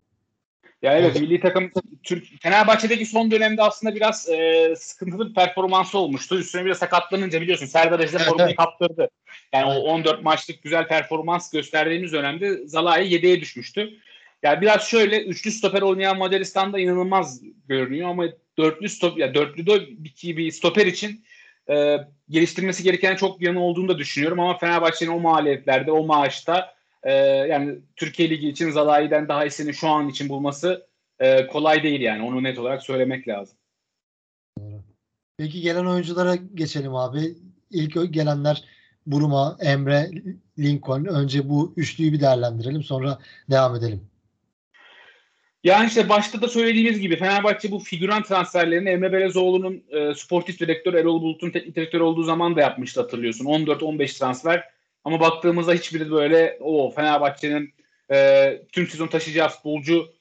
[0.82, 1.72] Ya evet milli takım
[2.04, 6.40] Türk Fenerbahçe'deki son dönemde aslında biraz e, sıkıntılı bir performansı olmuştu.
[6.40, 8.58] Üstüne bir de sakatlanınca biliyorsun Serdar Aziz formayı evet.
[8.58, 9.10] kaptırdı.
[9.54, 13.90] Yani o 14 maçlık güzel performans gösterdiğimiz dönemde Zalai yedeğe düşmüştü.
[14.44, 18.26] Yani biraz şöyle üçlü stoper oynayan Macaristan'da inanılmaz görünüyor ama
[18.58, 21.26] dörtlü stop ya dörtlü de bir, bir stoper için
[21.70, 21.98] e,
[22.30, 27.80] geliştirmesi gereken çok yanı olduğunu da düşünüyorum ama Fenerbahçe'nin o maliyetlerde o maaşta e, yani
[27.96, 30.88] Türkiye Ligi için Zalai'den daha iyisini şu an için bulması
[31.20, 32.24] e, kolay değil yani.
[32.24, 33.58] Onu net olarak söylemek lazım.
[35.38, 37.36] Peki gelen oyunculara geçelim abi.
[37.72, 38.64] İlk gelenler
[39.06, 40.12] Buruma, Emre,
[40.60, 41.06] Lincoln.
[41.06, 42.84] Önce bu üçlüyü bir değerlendirelim.
[42.84, 44.02] Sonra devam edelim.
[45.64, 50.94] Yani işte başta da söylediğimiz gibi Fenerbahçe bu figüran transferlerini Emre Belezoğlu'nun e, sportif direktör
[50.94, 53.46] Erol Bulut'un teknik direktör olduğu zaman da yapmıştı hatırlıyorsun.
[53.46, 54.64] 14-15 transfer
[55.04, 57.74] ama baktığımızda hiçbiri böyle o Fenerbahçe'nin
[58.12, 60.14] e, tüm sezon taşıyacağı futbolcu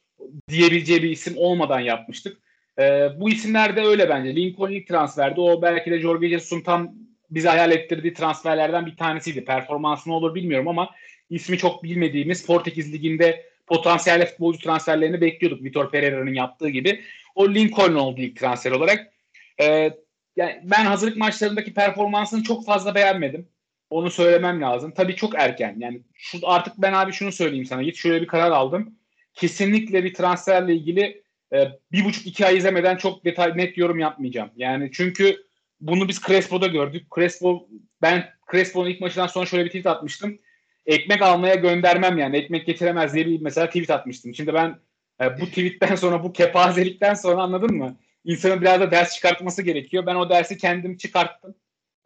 [0.49, 2.38] diyebileceği bir isim olmadan yapmıştık.
[2.79, 4.37] E, bu isimler de öyle bence.
[4.37, 5.41] Lincoln ilk transferdi.
[5.41, 6.95] O belki de Jorge Jesus'un tam
[7.31, 9.45] bize hayal ettirdiği transferlerden bir tanesiydi.
[9.45, 10.91] Performansı ne olur bilmiyorum ama
[11.31, 15.64] ismi çok bilmediğimiz Portekiz Ligi'nde potansiyel futbolcu transferlerini bekliyorduk.
[15.64, 17.01] Vitor Pereira'nın yaptığı gibi.
[17.35, 19.12] O Lincoln oldu ilk transfer olarak.
[19.61, 19.91] Ee,
[20.37, 23.49] yani ben hazırlık maçlarındaki performansını çok fazla beğenmedim.
[23.90, 24.92] Onu söylemem lazım.
[24.96, 25.77] Tabii çok erken.
[25.79, 27.83] Yani şu, artık ben abi şunu söyleyeyim sana.
[27.83, 28.94] Git şöyle bir karar aldım.
[29.35, 31.22] Kesinlikle bir transferle ilgili
[31.53, 34.51] e, bir buçuk iki ay izlemeden çok detay net yorum yapmayacağım.
[34.57, 35.37] Yani çünkü
[35.81, 37.07] bunu biz Crespo'da gördük.
[37.14, 37.68] Crespo
[38.03, 40.38] ben Crespo'nun ilk maçından sonra şöyle bir tweet atmıştım.
[40.87, 42.37] Ekmek almaya göndermem yani.
[42.37, 44.35] Ekmek getiremez diye bir mesela tweet atmıştım.
[44.35, 44.79] Şimdi ben
[45.20, 47.96] e, bu tweetten sonra bu kepazelikten sonra anladın mı?
[48.24, 50.07] İnsanın biraz da ders çıkartması gerekiyor.
[50.07, 51.55] Ben o dersi kendim çıkarttım.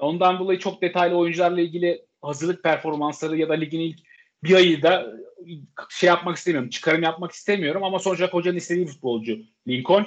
[0.02, 3.98] Ondan dolayı çok detaylı oyuncularla ilgili hazırlık performansları ya da ligin ilk
[4.44, 5.12] bir ayı da
[5.90, 6.70] şey yapmak istemiyorum.
[6.70, 9.38] Çıkarım yapmak istemiyorum ama sonuç olarak hocanın istediği futbolcu
[9.68, 10.06] Lincoln.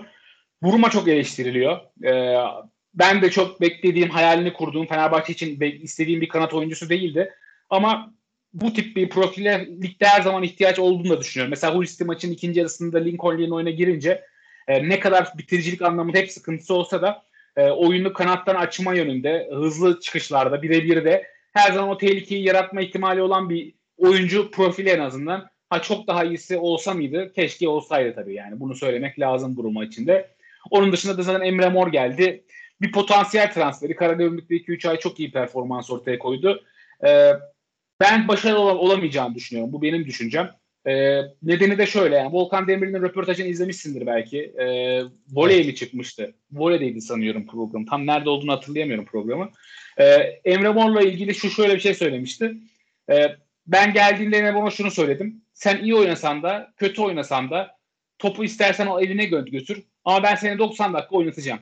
[0.64, 1.80] Buruma çok eleştiriliyor.
[2.04, 2.36] Ee,
[2.94, 7.34] ben de çok beklediğim, hayalini kurduğum Fenerbahçe için istediğim bir kanat oyuncusu değildi.
[7.70, 8.14] Ama
[8.54, 11.50] bu tip bir profile ligde her zaman ihtiyaç olduğunu da düşünüyorum.
[11.50, 14.26] Mesela Hulisti maçın ikinci yarısında Lincoln'un oyuna girince
[14.68, 17.25] e, ne kadar bitiricilik anlamında hep sıkıntısı olsa da
[17.58, 23.22] e, oyunu kanattan açma yönünde, hızlı çıkışlarda, birebir de her zaman o tehlikeyi yaratma ihtimali
[23.22, 25.50] olan bir oyuncu profili en azından.
[25.70, 27.34] Ha çok daha iyisi olsa mıydı?
[27.36, 28.60] Keşke olsaydı tabii yani.
[28.60, 30.30] Bunu söylemek lazım Buruma içinde.
[30.70, 32.44] Onun dışında da zaten Emre Mor geldi.
[32.82, 33.96] Bir potansiyel transferi.
[33.96, 36.64] Karagümrük'te 2-3 ay çok iyi performans ortaya koydu.
[37.06, 37.32] Ee,
[38.00, 39.74] ben başarılı ol- olamayacağını düşünüyorum.
[39.74, 40.52] Bu benim düşüncem.
[40.88, 44.40] Ee, nedeni de şöyle yani Volkan Demirel'in röportajını izlemişsindir belki.
[44.42, 46.34] Ee, voley mi çıkmıştı?
[46.52, 47.86] Voleydeydi sanıyorum program.
[47.86, 49.50] Tam nerede olduğunu hatırlayamıyorum programı.
[49.98, 50.06] Ee,
[50.46, 52.54] Emre Mor'la ilgili şu şöyle bir şey söylemişti.
[53.10, 53.36] Ee,
[53.68, 55.42] ben geldiğinde Emre Mor'a şunu söyledim.
[55.54, 57.78] Sen iyi oynasan da kötü oynasan da
[58.20, 59.84] topu istersen o evine gö- götür.
[60.06, 61.60] Ama ben seni 90 dakika oynatacağım.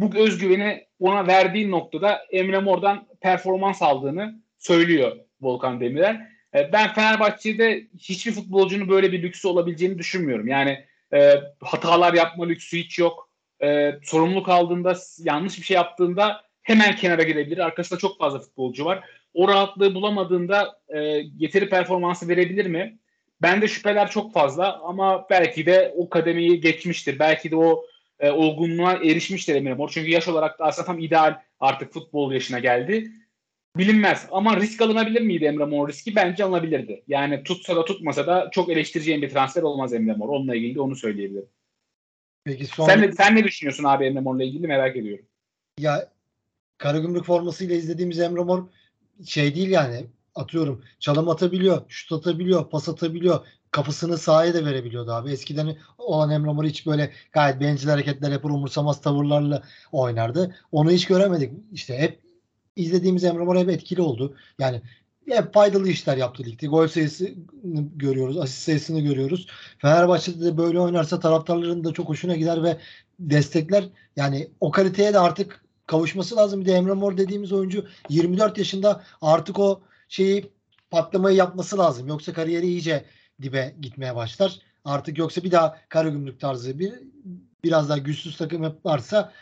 [0.00, 6.33] Bu özgüveni ona verdiğin noktada Emre Mor'dan performans aldığını söylüyor Volkan Demirel.
[6.54, 10.48] E, ben Fenerbahçe'de hiçbir futbolcunun böyle bir lüksü olabileceğini düşünmüyorum.
[10.48, 13.30] Yani e, hatalar yapma lüksü hiç yok.
[13.62, 17.58] E, sorumluluk aldığında, yanlış bir şey yaptığında hemen kenara gidebilir.
[17.58, 19.04] Arkasında çok fazla futbolcu var.
[19.34, 20.98] O rahatlığı bulamadığında e,
[21.38, 22.98] yeteri performansı verebilir mi?
[23.42, 27.18] Bende şüpheler çok fazla ama belki de o kademeyi geçmiştir.
[27.18, 27.84] Belki de o
[28.20, 29.90] e, olgunluğa erişmiştir Emre Mor.
[29.94, 33.10] Çünkü yaş olarak da aslında tam ideal artık futbol yaşına geldi
[33.76, 34.26] bilinmez.
[34.30, 36.16] Ama risk alınabilir miydi Emre Mor riski?
[36.16, 37.02] Bence alınabilirdi.
[37.08, 40.28] Yani tutsa da tutmasa da çok eleştireceğim bir transfer olmaz Emre Mor.
[40.28, 41.48] Onunla ilgili de onu söyleyebilirim.
[42.44, 42.86] Peki son...
[42.86, 45.24] Sen, ne, sen ne düşünüyorsun abi Emre Mor'la ilgili merak ediyorum.
[45.78, 46.08] Ya
[46.78, 48.64] Karagümrük formasıyla izlediğimiz Emre Mor
[49.26, 53.46] şey değil yani atıyorum çalım atabiliyor, şut atabiliyor, pas atabiliyor.
[53.70, 55.30] Kafasını sahaya da verebiliyordu abi.
[55.30, 60.56] Eskiden olan Emre Mor hiç böyle gayet bencil hareketler yapar, umursamaz tavırlarla oynardı.
[60.72, 61.52] Onu hiç göremedik.
[61.72, 62.23] İşte hep
[62.76, 64.36] izlediğimiz Emre Mor hep etkili oldu.
[64.58, 64.82] Yani
[65.28, 66.66] hep faydalı işler yaptı ligde.
[66.66, 67.34] Gol sayısını
[67.94, 69.46] görüyoruz, asist sayısını görüyoruz.
[69.78, 72.78] Fenerbahçe'de de böyle oynarsa taraftarların da çok hoşuna gider ve
[73.18, 73.84] destekler.
[74.16, 76.60] Yani o kaliteye de artık kavuşması lazım.
[76.60, 80.50] Bir de Emre Mor dediğimiz oyuncu 24 yaşında artık o şeyi
[80.90, 82.08] patlamayı yapması lazım.
[82.08, 83.04] Yoksa kariyeri iyice
[83.42, 84.58] dibe gitmeye başlar.
[84.84, 86.92] Artık yoksa bir daha Karagümrük tarzı bir
[87.64, 89.32] biraz daha güçsüz takım yaparsa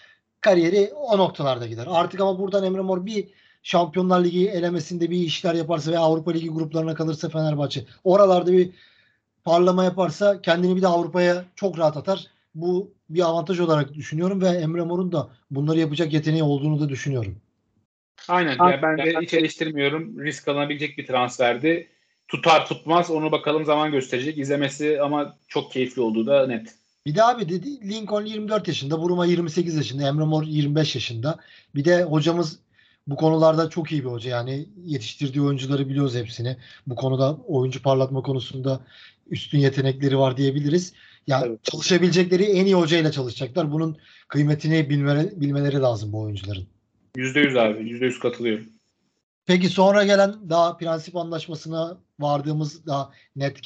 [0.43, 1.87] kariyeri o noktalarda gider.
[1.91, 3.29] Artık ama buradan Emre Mor bir
[3.63, 8.71] Şampiyonlar Ligi elemesinde bir işler yaparsa ve Avrupa Ligi gruplarına kalırsa Fenerbahçe oralarda bir
[9.45, 12.27] parlama yaparsa kendini bir de Avrupa'ya çok rahat atar.
[12.55, 17.37] Bu bir avantaj olarak düşünüyorum ve Emre Mor'un da bunları yapacak yeteneği olduğunu da düşünüyorum.
[18.29, 18.57] Aynen.
[18.59, 20.25] Yani ben de hiç eleştirmiyorum.
[20.25, 21.89] Risk alınabilecek bir transferdi.
[22.29, 24.39] Tutar tutmaz onu bakalım zaman gösterecek.
[24.39, 26.75] İzlemesi ama çok keyifli olduğu da net.
[27.07, 31.39] Bir de abi dedi Lincoln 24 yaşında, Buruma 28 yaşında, Emre Mor 25 yaşında.
[31.75, 32.59] Bir de hocamız
[33.07, 34.31] bu konularda çok iyi bir hoca.
[34.31, 36.57] Yani yetiştirdiği oyuncuları biliyoruz hepsini.
[36.87, 38.81] Bu konuda oyuncu parlatma konusunda
[39.31, 40.93] üstün yetenekleri var diyebiliriz.
[41.27, 43.73] Ya yani çalışabilecekleri en iyi hocayla çalışacaklar.
[43.73, 43.97] Bunun
[44.29, 46.67] kıymetini bilmeleri, bilmeleri lazım bu oyuncuların.
[47.17, 47.91] %100 abi.
[47.91, 48.67] %100 katılıyorum.
[49.47, 53.59] Peki sonra gelen daha prensip anlaşmasına vardığımız daha net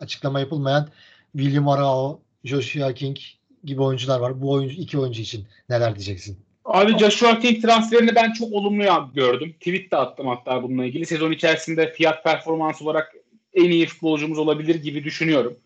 [0.00, 0.88] açıklama yapılmayan
[1.32, 3.16] William Arao, Joshua King
[3.64, 4.42] gibi oyuncular var.
[4.42, 6.38] Bu oyuncu iki oyuncu için neler diyeceksin?
[6.64, 9.52] Abi Joshua King transferini ben çok olumlu gördüm.
[9.52, 11.06] Tweet de attım hatta bununla ilgili.
[11.06, 13.14] Sezon içerisinde fiyat performans olarak
[13.54, 15.56] en iyi futbolcumuz olabilir gibi düşünüyorum.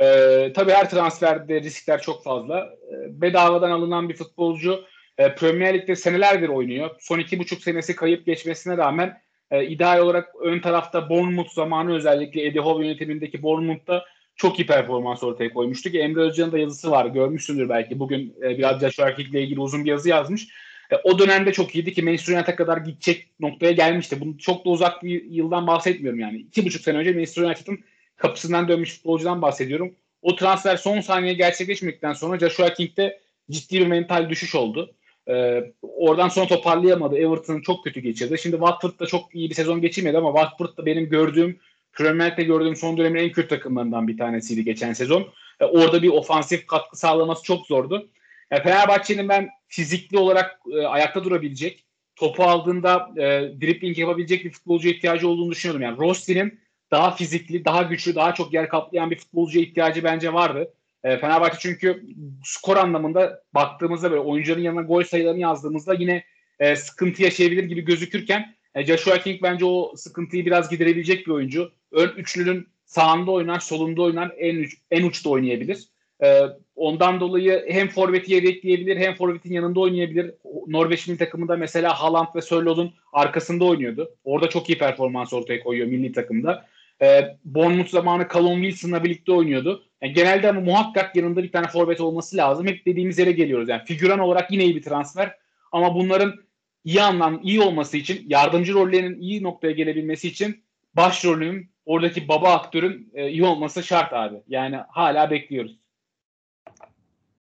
[0.00, 2.58] Ee, tabii her transferde riskler çok fazla.
[2.60, 4.84] Ee, bedavadan alınan bir futbolcu
[5.18, 6.90] e, Premier Lig'de senelerdir oynuyor.
[7.00, 9.20] Son iki buçuk senesi kayıp geçmesine rağmen
[9.50, 14.04] e, ideal olarak ön tarafta Bournemouth zamanı özellikle Eddie Howe yönetimindeki Bournemouth'ta
[14.36, 17.06] çok iyi performans ortaya koymuştu ki Emre Özcan'ın da yazısı var.
[17.06, 17.98] Görmüşsündür belki.
[17.98, 20.48] Bugün e, biraz Joshua ile ilgili uzun bir yazı yazmış.
[20.90, 24.20] E, o dönemde çok iyiydi ki Manchester United'a kadar gidecek noktaya gelmişti.
[24.20, 26.36] Bunu çok da uzak bir yıldan bahsetmiyorum yani.
[26.36, 27.78] İki buçuk sene önce Manchester United'ın
[28.16, 29.94] kapısından dönmüş futbolcudan bahsediyorum.
[30.22, 33.20] O transfer son saniye gerçekleşmedikten sonra Joshua King'de
[33.50, 34.94] ciddi bir mental düşüş oldu.
[35.28, 37.16] Ee, oradan sonra toparlayamadı.
[37.16, 38.38] Everton'ın çok kötü geçirdi.
[38.38, 41.58] Şimdi Watford'da çok iyi bir sezon geçirmedi ama Watford'da benim gördüğüm
[42.00, 45.26] Lig'de gördüğüm son dönemin en kötü takımlarından bir tanesiydi geçen sezon.
[45.60, 48.08] Ee, orada bir ofansif katkı sağlaması çok zordu.
[48.50, 51.84] Yani Fenerbahçe'nin ben fizikli olarak e, ayakta durabilecek,
[52.16, 53.22] topu aldığında e,
[53.60, 55.82] dribbling yapabilecek bir futbolcuya ihtiyacı olduğunu düşünüyorum.
[55.82, 60.74] Yani Rossi'nin daha fizikli, daha güçlü, daha çok yer kaplayan bir futbolcuya ihtiyacı bence vardı.
[61.04, 62.06] E, Fenerbahçe çünkü
[62.44, 66.24] skor anlamında baktığımızda böyle oyuncuların yanına gol sayılarını yazdığımızda yine
[66.58, 71.72] e, sıkıntı yaşayabilir gibi gözükürken e, Joshua King bence o sıkıntıyı biraz giderebilecek bir oyuncu.
[71.92, 75.88] Ön üçlünün sağında oynar, solunda oynar, en uç, en uçta oynayabilir.
[76.22, 76.42] E,
[76.76, 80.34] ondan dolayı hem forveti yedekleyebilir hem forvetin yanında oynayabilir.
[80.66, 84.14] Norveç milli takımında mesela Haaland ve Sörlot'un arkasında oynuyordu.
[84.24, 86.66] Orada çok iyi performans ortaya koyuyor milli takımda.
[87.02, 89.84] E, Bournemouth zamanı Callum Wilson'la birlikte oynuyordu.
[90.02, 92.66] Yani genelde ama muhakkak yanında bir tane forvet olması lazım.
[92.66, 93.68] Hep dediğimiz yere geliyoruz.
[93.68, 95.34] Yani figüran olarak yine iyi bir transfer.
[95.72, 96.45] Ama bunların
[96.86, 100.62] iyi anlam, iyi olması için, yardımcı rollerinin iyi noktaya gelebilmesi için
[100.94, 104.36] başrolünün, oradaki baba aktörün e, iyi olması şart abi.
[104.48, 105.76] Yani hala bekliyoruz.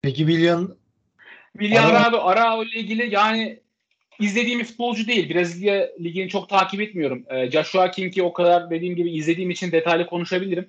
[0.02, 0.68] Peki William
[1.52, 3.60] William Arao, Arao ile ilgili yani
[4.20, 5.34] izlediğim bir futbolcu değil.
[5.34, 7.24] Brezilya ligini çok takip etmiyorum.
[7.30, 10.68] E, Joshua King'i o kadar dediğim gibi izlediğim için detaylı konuşabilirim.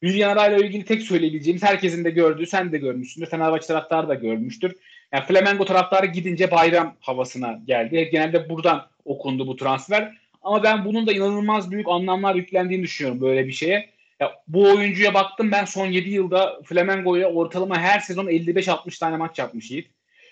[0.00, 3.30] William Arao ile ilgili tek söyleyebileceğimiz herkesin de gördüğü, sen de görmüşsündür.
[3.30, 4.76] Fenerbahçe taraftarı da görmüştür.
[5.12, 8.08] Yani Flamengo taraftarı gidince bayram havasına geldi.
[8.12, 10.16] Genelde buradan okundu bu transfer.
[10.42, 13.90] Ama ben bunun da inanılmaz büyük anlamlar yüklendiğini düşünüyorum böyle bir şeye.
[14.20, 19.38] Ya, bu oyuncuya baktım ben son 7 yılda Flamengo'ya ortalama her sezon 55-60 tane maç
[19.38, 19.90] yapmış Yiğit.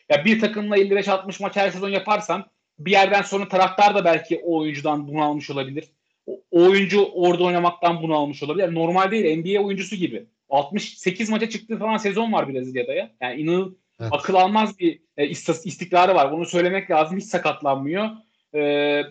[0.09, 2.45] Ya bir takımla 55-60 maç her sezon yaparsan
[2.79, 5.85] bir yerden sonra taraftar da belki o oyuncudan bunu almış olabilir.
[6.27, 8.65] O, oyuncu orada oynamaktan bunu almış olabilir.
[8.65, 10.27] Yani normal değil NBA oyuncusu gibi.
[10.51, 13.11] 68 maça çıktığı falan sezon var Brezilya'da ya.
[13.21, 14.13] Yani inanıl evet.
[14.13, 15.29] akıl almaz bir e,
[15.65, 16.33] istikrarı var.
[16.33, 17.19] Bunu söylemek lazım.
[17.19, 18.09] Hiç sakatlanmıyor.
[18.55, 18.61] E,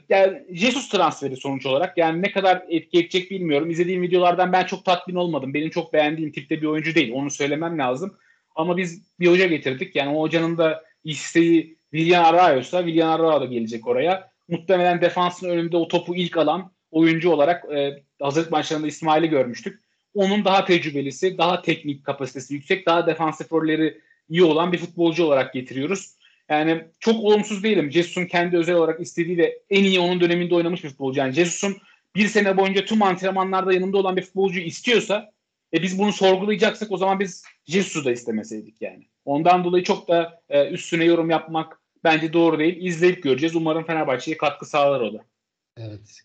[0.10, 1.98] yani Jesus transferi sonuç olarak.
[1.98, 3.70] Yani ne kadar etki edecek bilmiyorum.
[3.70, 5.54] İzlediğim videolardan ben çok tatmin olmadım.
[5.54, 7.12] Benim çok beğendiğim tipte bir oyuncu değil.
[7.14, 8.18] Onu söylemem lazım.
[8.56, 9.96] Ama biz bir hoca getirdik.
[9.96, 14.30] Yani o hocanın da isteği William Arao'ysa William Arao da gelecek oraya.
[14.48, 19.80] Muhtemelen defansın önünde o topu ilk alan oyuncu olarak e, hazırlık maçlarında İsmail'i görmüştük.
[20.16, 25.54] Onun daha tecrübelisi, daha teknik kapasitesi yüksek, daha defansif rolleri iyi olan bir futbolcu olarak
[25.54, 26.16] getiriyoruz.
[26.50, 27.92] Yani çok olumsuz değilim.
[27.92, 31.20] Jesus'un kendi özel olarak istediği de en iyi onun döneminde oynamış bir futbolcu.
[31.20, 31.78] Yani Jesus'un
[32.16, 35.32] bir sene boyunca tüm antrenmanlarda yanında olan bir futbolcu istiyorsa
[35.74, 39.08] e biz bunu sorgulayacaksak o zaman biz Jesus'u da istemeseydik yani.
[39.26, 42.78] Ondan dolayı çok da e, üstüne yorum yapmak bence doğru değil.
[42.80, 43.56] İzleyip göreceğiz.
[43.56, 45.26] Umarım Fenerbahçe'ye katkı sağlar o da.
[45.78, 46.22] Evet.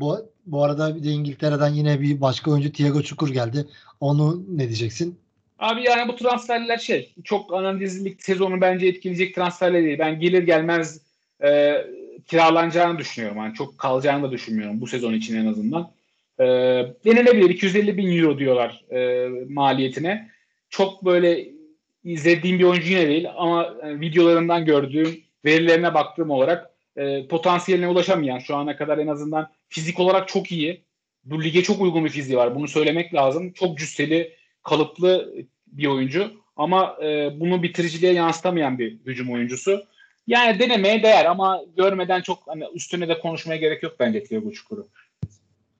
[0.00, 3.66] Bu, bu arada bir de İngiltere'den yine bir başka oyuncu Thiago Çukur geldi.
[4.00, 5.18] Onu ne diyeceksin?
[5.58, 9.98] Abi yani bu transferler şey çok analizlik sezonu bence etkileyecek transferler değil.
[9.98, 11.00] Ben gelir gelmez
[11.42, 11.74] e,
[12.26, 13.38] kiralanacağını düşünüyorum.
[13.38, 15.90] Yani çok kalacağını da düşünmüyorum bu sezon için en azından.
[16.40, 16.44] E,
[17.04, 20.30] denilebilir 250 bin euro diyorlar e, maliyetine.
[20.70, 21.48] Çok böyle
[22.04, 28.38] izlediğim bir oyuncu yine değil ama e, videolarından gördüğüm verilerine baktığım olarak e, potansiyeline ulaşamayan
[28.38, 30.84] şu ana kadar en azından fizik olarak çok iyi.
[31.24, 32.54] Bu lige çok uygun bir fiziği var.
[32.54, 33.52] Bunu söylemek lazım.
[33.52, 35.34] Çok cüsseli, kalıplı
[35.66, 39.84] bir oyuncu ama e, bunu bitiriciliğe yansıtamayan bir hücum oyuncusu.
[40.26, 44.88] Yani denemeye değer ama görmeden çok hani üstüne de konuşmaya gerek yok bence Thiago Çukur'u.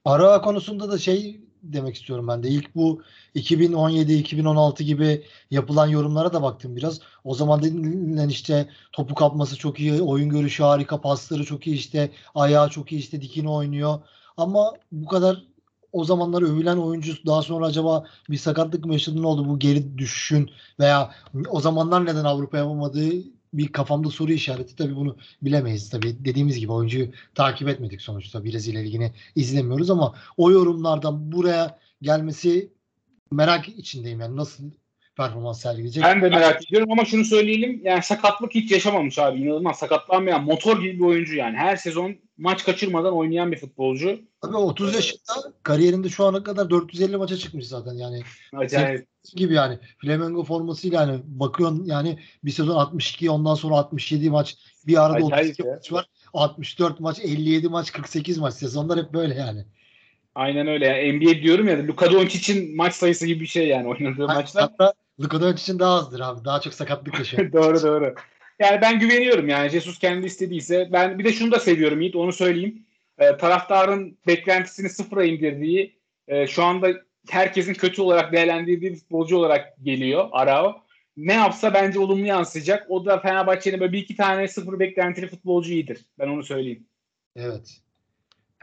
[0.05, 2.49] Ara konusunda da şey demek istiyorum ben de.
[2.49, 3.01] İlk bu
[3.35, 6.99] 2017-2016 gibi yapılan yorumlara da baktım biraz.
[7.23, 12.11] O zaman denilen işte topu kapması çok iyi, oyun görüşü harika, pasları çok iyi işte,
[12.35, 13.99] ayağı çok iyi işte dikini oynuyor.
[14.37, 15.43] Ama bu kadar
[15.91, 19.97] o zamanlar övülen oyuncu daha sonra acaba bir sakatlık mı yaşadı ne oldu bu geri
[19.97, 20.49] düşüşün
[20.79, 21.11] veya
[21.49, 23.13] o zamanlar neden Avrupa yapamadığı
[23.53, 24.75] bir kafamda soru işareti.
[24.75, 25.89] Tabii bunu bilemeyiz.
[25.89, 28.45] Tabii dediğimiz gibi oyuncuyu takip etmedik sonuçta.
[28.45, 32.69] Brezilya Ligi'ni izlemiyoruz ama o yorumlardan buraya gelmesi
[33.31, 34.19] merak içindeyim.
[34.19, 34.63] Yani nasıl
[35.17, 36.03] performans sergileyecek.
[36.03, 37.81] Ben de merak ediyorum ama şunu söyleyelim.
[37.83, 39.39] Yani sakatlık hiç yaşamamış abi.
[39.39, 41.57] İnanılmaz sakatlanmayan motor gibi bir oyuncu yani.
[41.57, 44.19] Her sezon maç kaçırmadan oynayan bir futbolcu.
[44.41, 48.21] Tabii 30 yaşında kariyerinde şu ana kadar 450 maça çıkmış zaten yani.
[48.55, 49.07] Acayip.
[49.35, 49.79] Gibi yani.
[49.97, 55.33] Flamengo formasıyla yani bakıyorsun yani bir sezon 62 ondan sonra 67 maç bir arada Acayip
[55.33, 55.73] 32 ya.
[55.73, 56.09] maç var.
[56.33, 59.65] 64 maç 57 maç 48 maç sezonlar hep böyle yani.
[60.35, 60.85] Aynen öyle.
[60.87, 64.63] Yani NBA diyorum ya Luka Doncic'in maç sayısı gibi bir şey yani oynadığı maçlar.
[64.63, 66.45] Hatta Luka Doncic daha azdır abi.
[66.45, 67.51] Daha çok sakatlık yaşıyor.
[67.53, 68.15] doğru doğru.
[68.59, 70.89] Yani ben güveniyorum yani Jesus kendi istediyse.
[70.91, 72.85] Ben bir de şunu da seviyorum Yiğit onu söyleyeyim.
[73.17, 75.95] Ee, taraftarın beklentisini sıfıra indirdiği
[76.27, 76.87] e, şu anda
[77.29, 80.75] herkesin kötü olarak değerlendirdiği futbolcu olarak geliyor Arao.
[81.17, 82.91] Ne yapsa bence olumlu yansıyacak.
[82.91, 86.05] O da Fenerbahçe'nin böyle bir iki tane sıfır beklentili futbolcu iyidir.
[86.19, 86.87] Ben onu söyleyeyim.
[87.35, 87.81] Evet.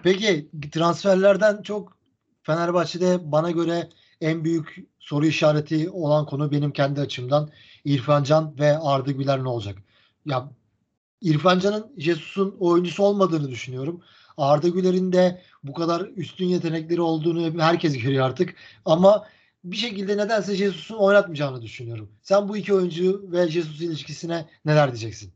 [0.02, 1.98] Peki transferlerden çok
[2.42, 3.88] Fenerbahçe'de bana göre
[4.20, 7.50] en büyük soru işareti olan konu benim kendi açımdan
[7.84, 9.78] İrfan Can ve Arda Güler ne olacak?
[10.26, 10.48] Ya
[11.20, 14.02] İrfan Can'ın Jesus'un oyuncusu olmadığını düşünüyorum.
[14.36, 18.54] Arda Güler'in de bu kadar üstün yetenekleri olduğunu herkes görüyor artık.
[18.84, 19.26] Ama
[19.64, 22.12] bir şekilde nedense Jesus'un oynatmayacağını düşünüyorum.
[22.22, 25.32] Sen bu iki oyuncu ve Jesus ilişkisine neler diyeceksin?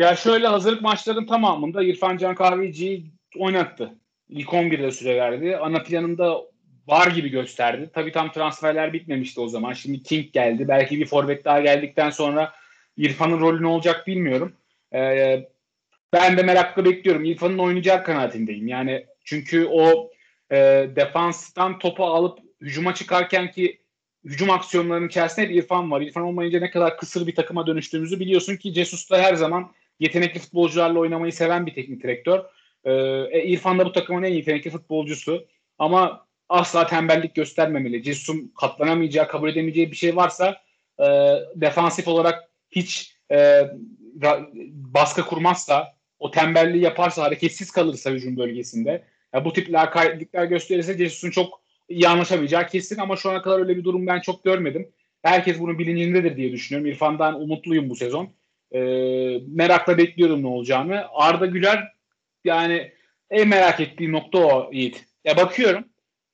[0.00, 3.98] Ya şöyle hazırlık maçların tamamında İrfan Can Kahveci'yi oynattı.
[4.28, 5.56] İlk 11'de süre verdi.
[5.56, 6.51] Ana planında
[6.88, 7.90] var gibi gösterdi.
[7.94, 9.72] Tabii tam transferler bitmemişti o zaman.
[9.72, 10.68] Şimdi King geldi.
[10.68, 12.52] Belki bir forvet daha geldikten sonra
[12.96, 14.56] İrfan'ın rolü ne olacak bilmiyorum.
[14.94, 15.48] Ee,
[16.12, 17.24] ben de merakla bekliyorum.
[17.24, 18.68] İrfan'ın oynayacağı kanaatindeyim.
[18.68, 20.10] Yani çünkü o
[20.50, 20.56] e,
[20.96, 23.80] defanstan topu alıp hücuma çıkarken ki
[24.24, 26.00] hücum aksiyonlarının içerisinde hep İrfan var.
[26.00, 30.40] İrfan olmayınca ne kadar kısır bir takıma dönüştüğümüzü biliyorsun ki Jesus da her zaman yetenekli
[30.40, 32.40] futbolcularla oynamayı seven bir teknik direktör.
[32.84, 35.46] Ee, İrfan da bu takımın en yetenekli futbolcusu.
[35.78, 38.02] Ama asla tembellik göstermemeli.
[38.02, 40.56] Jesus'un katlanamayacağı, kabul edemeyeceği bir şey varsa
[41.00, 41.06] e,
[41.54, 43.70] defansif olarak hiç e,
[44.72, 51.30] baskı kurmazsa, o tembelliği yaparsa, hareketsiz kalırsa hücum bölgesinde, ya bu tip lakaytlıklar gösterirse Jesus'un
[51.30, 54.88] çok iyi anlaşamayacağı kesin ama şu ana kadar öyle bir durum ben çok görmedim.
[55.22, 56.90] Herkes bunun bilincindedir diye düşünüyorum.
[56.90, 58.28] İrfan'dan umutluyum bu sezon.
[58.72, 58.80] E,
[59.46, 61.04] merakla bekliyorum ne olacağını.
[61.12, 61.92] Arda Güler
[62.44, 62.92] yani
[63.30, 65.04] en merak ettiğim nokta o Yiğit.
[65.24, 65.84] Ya bakıyorum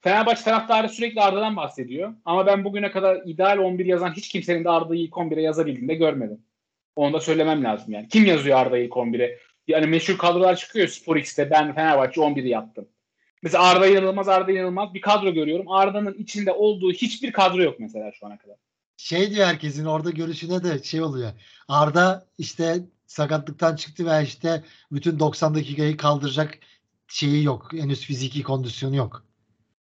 [0.00, 2.14] Fenerbahçe taraftarı sürekli Arda'dan bahsediyor.
[2.24, 5.94] Ama ben bugüne kadar ideal 11 yazan hiç kimsenin de Arda'yı ilk 11'e yazabildiğini de
[5.94, 6.40] görmedim.
[6.96, 8.08] Onu da söylemem lazım yani.
[8.08, 9.38] Kim yazıyor Arda'yı ilk 11'e?
[9.68, 12.88] Yani meşhur kadrolar çıkıyor Spor ben Fenerbahçe 11'i yaptım.
[13.42, 15.68] Mesela Arda inanılmaz, Arda inanılmaz bir kadro görüyorum.
[15.68, 18.56] Arda'nın içinde olduğu hiçbir kadro yok mesela şu ana kadar.
[18.96, 21.32] Şey diyor herkesin orada görüşüne de şey oluyor.
[21.68, 26.58] Arda işte sakatlıktan çıktı ve işte bütün 90 dakikayı kaldıracak
[27.08, 27.72] şeyi yok.
[27.72, 29.27] Henüz fiziki kondisyonu yok.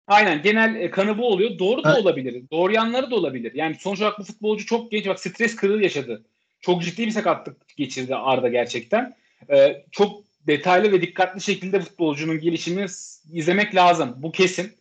[0.10, 1.60] Aynen genel e, kanı bu oluyor.
[1.60, 2.44] Doğru da olabilir.
[2.52, 3.52] Doğru yanları da olabilir.
[3.56, 6.24] Yani sonuç olarak bu futbolcu çok genç bak stres kırığı yaşadı.
[6.62, 9.16] Çok ciddi bir sakatlık geçirdi Arda gerçekten.
[9.50, 12.86] Ee, çok detaylı ve dikkatli şekilde futbolcunun gelişimini
[13.32, 14.16] izlemek lazım.
[14.18, 14.72] Bu kesin.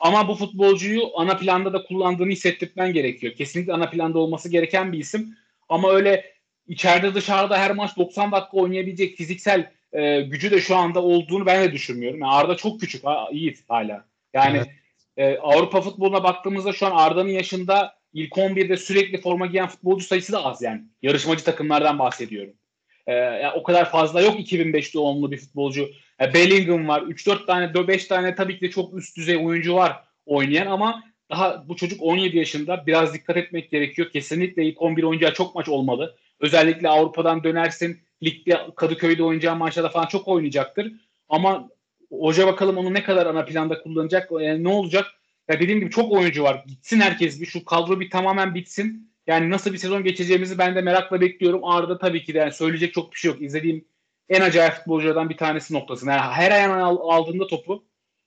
[0.00, 3.34] Ama bu futbolcuyu ana planda da kullandığını hissettirmen gerekiyor.
[3.34, 5.36] Kesinlikle ana planda olması gereken bir isim.
[5.68, 6.32] Ama öyle
[6.68, 11.62] içeride dışarıda her maç 90 dakika oynayabilecek fiziksel e, gücü de şu anda olduğunu ben
[11.62, 12.20] de düşünmüyorum.
[12.20, 13.04] Yani Arda çok küçük.
[13.04, 14.11] Ha, iyi hala.
[14.34, 14.68] Yani evet.
[15.16, 20.32] e, Avrupa futboluna baktığımızda şu an Arda'nın yaşında ilk 11'de sürekli forma giyen futbolcu sayısı
[20.32, 20.82] da az yani.
[21.02, 22.54] Yarışmacı takımlardan bahsediyorum.
[23.06, 25.90] E, yani o kadar fazla yok 2005 doğumlu bir futbolcu.
[26.20, 27.02] E, Bellingham var.
[27.02, 31.68] 3-4 tane, 5 tane tabii ki de çok üst düzey oyuncu var oynayan ama daha
[31.68, 32.86] bu çocuk 17 yaşında.
[32.86, 34.10] Biraz dikkat etmek gerekiyor.
[34.10, 36.16] Kesinlikle ilk 11 oyuncuya çok maç olmalı.
[36.40, 38.00] Özellikle Avrupa'dan dönersin.
[38.22, 40.92] Ligde Kadıköy'de oynayacağı maçlarda falan çok oynayacaktır.
[41.28, 41.68] Ama
[42.20, 45.06] hoca bakalım onu ne kadar ana planda kullanacak, yani ne olacak?
[45.48, 46.64] Ya dediğim gibi çok oyuncu var.
[46.66, 49.12] Gitsin herkes bir şu kadro bir tamamen bitsin.
[49.26, 51.64] Yani nasıl bir sezon geçeceğimizi ben de merakla bekliyorum.
[51.64, 53.42] Arda tabii ki de yani söyleyecek çok bir şey yok.
[53.42, 53.84] İzlediğim
[54.28, 56.06] en acayip futbolculardan bir tanesi noktası.
[56.06, 57.84] Yani her ayağına aldığında topu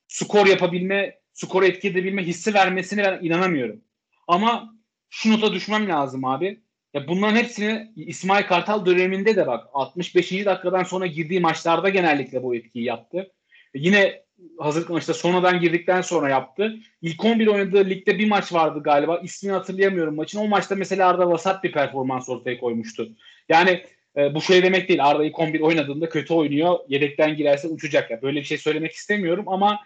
[0.07, 3.81] skor yapabilme, skor etki edebilme hissi vermesine ben inanamıyorum.
[4.27, 4.73] Ama
[5.09, 6.59] şu nota düşmem lazım abi.
[6.93, 10.45] Ya bunların hepsini İsmail Kartal döneminde de bak 65.
[10.45, 13.31] dakikadan sonra girdiği maçlarda genellikle bu etkiyi yaptı.
[13.75, 14.25] Yine
[14.59, 16.75] hazırlık maçta sonradan girdikten sonra yaptı.
[17.01, 19.19] İlk 11 oynadığı ligde bir maç vardı galiba.
[19.19, 20.39] İsmini hatırlayamıyorum maçın.
[20.39, 23.09] O maçta mesela Arda vasat bir performans ortaya koymuştu.
[23.49, 23.85] Yani
[24.17, 25.05] e, bu şey demek değil.
[25.05, 26.79] Arda ilk 11 oynadığında kötü oynuyor.
[26.87, 28.11] Yedekten girerse uçacak.
[28.11, 28.21] Ya.
[28.21, 29.79] Böyle bir şey söylemek istemiyorum ama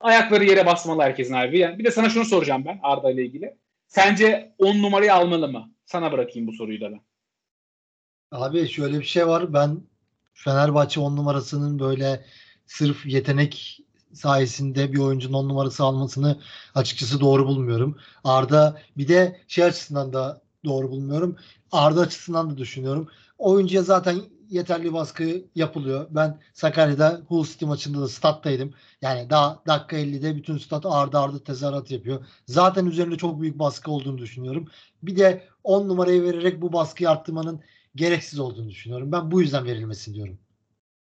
[0.00, 1.58] ayakları yere basmalı herkesin abi.
[1.58, 3.56] Yani bir de sana şunu soracağım ben Arda ile ilgili.
[3.86, 5.72] Sence 10 numarayı almalı mı?
[5.84, 7.00] Sana bırakayım bu soruyu da ben.
[8.30, 9.52] Abi şöyle bir şey var.
[9.52, 9.80] Ben
[10.34, 12.24] Fenerbahçe 10 numarasının böyle
[12.70, 13.80] sırf yetenek
[14.12, 16.40] sayesinde bir oyuncunun on numarası almasını
[16.74, 17.96] açıkçası doğru bulmuyorum.
[18.24, 21.36] Arda bir de şey açısından da doğru bulmuyorum.
[21.72, 23.08] Arda açısından da düşünüyorum.
[23.38, 26.06] Oyuncuya zaten yeterli baskı yapılıyor.
[26.10, 28.74] Ben Sakarya'da Hull City maçında da stat'taydım.
[29.02, 32.26] Yani daha dakika 50'de bütün stat Arda Arda tezahürat yapıyor.
[32.46, 34.68] Zaten üzerinde çok büyük baskı olduğunu düşünüyorum.
[35.02, 37.60] Bir de 10 numarayı vererek bu baskıyı arttırmanın
[37.94, 39.12] gereksiz olduğunu düşünüyorum.
[39.12, 40.38] Ben bu yüzden verilmesin diyorum.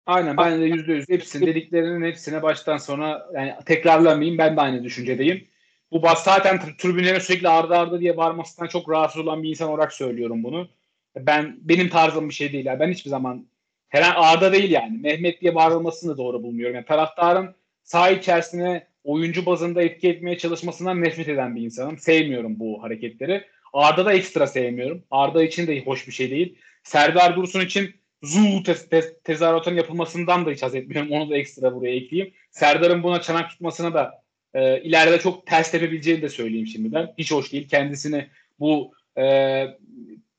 [0.10, 4.84] Aynen ben de yüzde yüz hepsini dediklerinin hepsine baştan sona yani tekrarlamayayım ben de aynı
[4.84, 5.47] düşüncedeyim.
[5.91, 9.70] Bu bas zaten tr- tribünlere sürekli ardı ardı diye bağırmasından çok rahatsız olan bir insan
[9.70, 10.70] olarak söylüyorum bunu.
[11.16, 12.66] Ben benim tarzım bir şey değil.
[12.66, 12.80] Yani.
[12.80, 13.47] Ben hiçbir zaman
[13.89, 14.97] herhangi Arda değil yani.
[14.97, 16.76] Mehmet diye bağırılmasını doğru bulmuyorum.
[16.76, 21.97] Yani taraftarın saha içerisine oyuncu bazında etki etmeye çalışmasından nefret eden bir insanım.
[21.97, 23.45] Sevmiyorum bu hareketleri.
[23.74, 25.03] Arda da ekstra sevmiyorum.
[25.12, 26.55] Arda için de hoş bir şey değil.
[26.84, 31.11] Serdar Dursun için Zul te- te- tezahüratının yapılmasından da hiç haz etmiyorum.
[31.11, 32.34] Onu da ekstra buraya ekleyeyim.
[32.51, 37.13] Serdar'ın buna çanak tutmasına da e, ileride çok ters tepebileceğini de söyleyeyim şimdiden.
[37.17, 37.67] Hiç hoş değil.
[37.67, 38.28] Kendisini
[38.59, 39.65] bu e,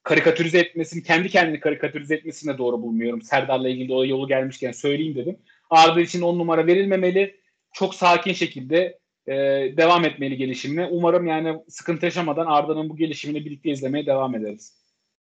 [0.02, 3.22] karikatürize etmesini, kendi kendini karikatürize etmesini de doğru bulmuyorum.
[3.22, 5.36] Serdar'la ilgili o yolu gelmişken söyleyeyim dedim.
[5.70, 7.40] Arda için on numara verilmemeli.
[7.72, 9.34] Çok sakin şekilde e,
[9.76, 10.86] devam etmeli gelişimine.
[10.86, 14.79] Umarım yani sıkıntı yaşamadan Arda'nın bu gelişimini birlikte izlemeye devam ederiz.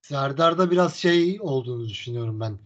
[0.08, 2.58] Serdar'da biraz şey olduğunu düşünüyorum ben.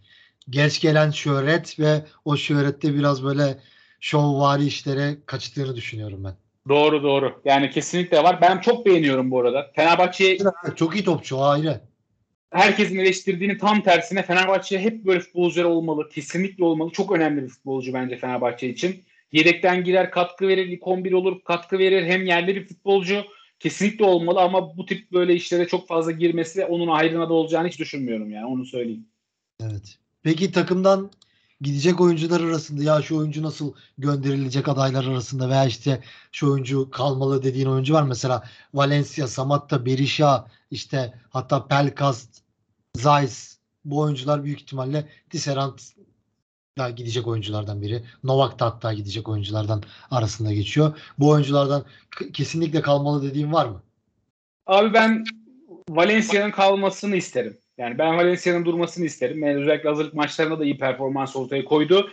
[0.49, 3.57] Geç gelen şöhret ve o şöhrette biraz böyle
[3.99, 6.33] şovvari işlere kaçtığını düşünüyorum ben.
[6.69, 7.41] Doğru doğru.
[7.45, 8.41] Yani kesinlikle var.
[8.41, 9.71] Ben çok beğeniyorum bu arada.
[9.75, 10.37] Fenerbahçe
[10.75, 11.81] Çok iyi topçu o ayrı.
[12.51, 16.09] herkesin eleştirdiğinin tam tersine Fenerbahçe hep böyle futbolcular olmalı.
[16.09, 16.91] Kesinlikle olmalı.
[16.91, 19.03] Çok önemli bir futbolcu bence Fenerbahçe için.
[19.31, 22.05] Yedekten girer, katkı verir, ilk 11 olur, katkı verir.
[22.05, 23.23] Hem yerli bir futbolcu
[23.61, 27.79] kesinlikle olmalı ama bu tip böyle işlere çok fazla girmesi onun ayrına da olacağını hiç
[27.79, 29.05] düşünmüyorum yani onu söyleyeyim.
[29.63, 29.97] Evet.
[30.23, 31.11] Peki takımdan
[31.61, 37.43] gidecek oyuncular arasında ya şu oyuncu nasıl gönderilecek adaylar arasında veya işte şu oyuncu kalmalı
[37.43, 38.43] dediğin oyuncu var mesela
[38.73, 42.27] Valencia, Samatta, Berisha işte hatta Pelkas,
[42.95, 45.79] Zeiss bu oyuncular büyük ihtimalle Tisserand
[46.77, 48.03] da gidecek oyunculardan biri.
[48.23, 50.97] Novak da hatta gidecek oyunculardan arasında geçiyor.
[51.19, 51.85] Bu oyunculardan
[52.33, 53.81] kesinlikle kalmalı dediğin var mı?
[54.67, 55.23] Abi ben
[55.89, 57.57] Valencia'nın kalmasını isterim.
[57.77, 59.43] Yani ben Valencia'nın durmasını isterim.
[59.43, 62.09] Yani özellikle hazırlık maçlarında da iyi performans ortaya koydu.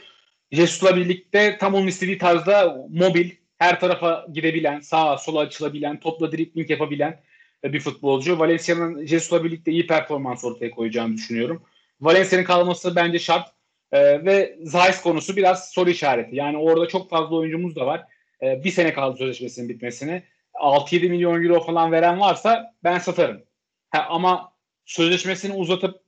[0.53, 6.71] Jesus'la birlikte tam onun istediği tarzda mobil, her tarafa gidebilen, sağa sola açılabilen, topla dribling
[6.71, 7.21] yapabilen
[7.65, 8.39] e, bir futbolcu.
[8.39, 11.63] Valencia'nın Jesus'la birlikte iyi performans ortaya koyacağını düşünüyorum.
[12.01, 13.58] Valencia'nın kalması bence şart.
[13.93, 16.37] E, ve Zeiss konusu biraz soru işareti.
[16.37, 18.05] Yani orada çok fazla oyuncumuz da var.
[18.43, 20.23] E, bir sene kaldı sözleşmesinin bitmesine.
[20.55, 23.43] 6-7 milyon euro falan veren varsa ben satarım.
[23.91, 24.53] Ha, ama
[24.87, 26.01] sözleşmesini uzatıp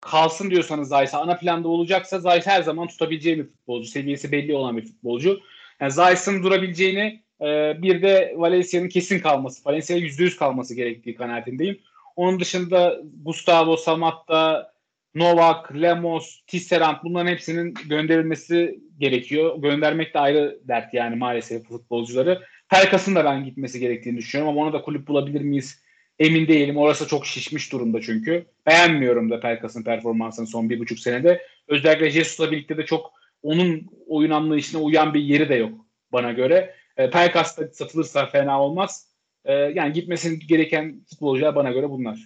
[0.00, 3.88] kalsın diyorsanız Zayt'e ana planda olacaksa Zayt her zaman tutabileceği bir futbolcu.
[3.88, 5.40] Seviyesi belli olan bir futbolcu.
[5.80, 11.80] Yani Zayt'ın durabileceğini e, bir de Valencia'nın kesin kalması, Valencia'ya %100 kalması gerektiği kanaatindeyim.
[12.16, 14.72] Onun dışında Gustavo, Samatta,
[15.14, 19.62] Novak, Lemos, Tisserand bunların hepsinin gönderilmesi gerekiyor.
[19.62, 22.42] Göndermek de ayrı dert yani maalesef futbolcuları.
[22.68, 25.82] Pelkas'ın da ben gitmesi gerektiğini düşünüyorum ama ona da kulüp bulabilir miyiz
[26.18, 26.76] emin değilim.
[26.76, 28.46] Orası çok şişmiş durumda çünkü.
[28.66, 31.42] Beğenmiyorum da Pelkas'ın performansını son bir buçuk senede.
[31.68, 35.72] Özellikle Jesus'la birlikte de çok onun oyun anlayışına uyan bir yeri de yok
[36.12, 36.74] bana göre.
[36.96, 39.08] E, Pelkas da satılırsa fena olmaz.
[39.44, 42.18] E, yani gitmesi gereken futbolcular bana göre bunlar.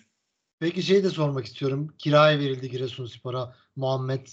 [0.62, 1.94] Peki şey de sormak istiyorum.
[1.98, 4.26] Kiraya verildi Giresunspor'a Muhammed.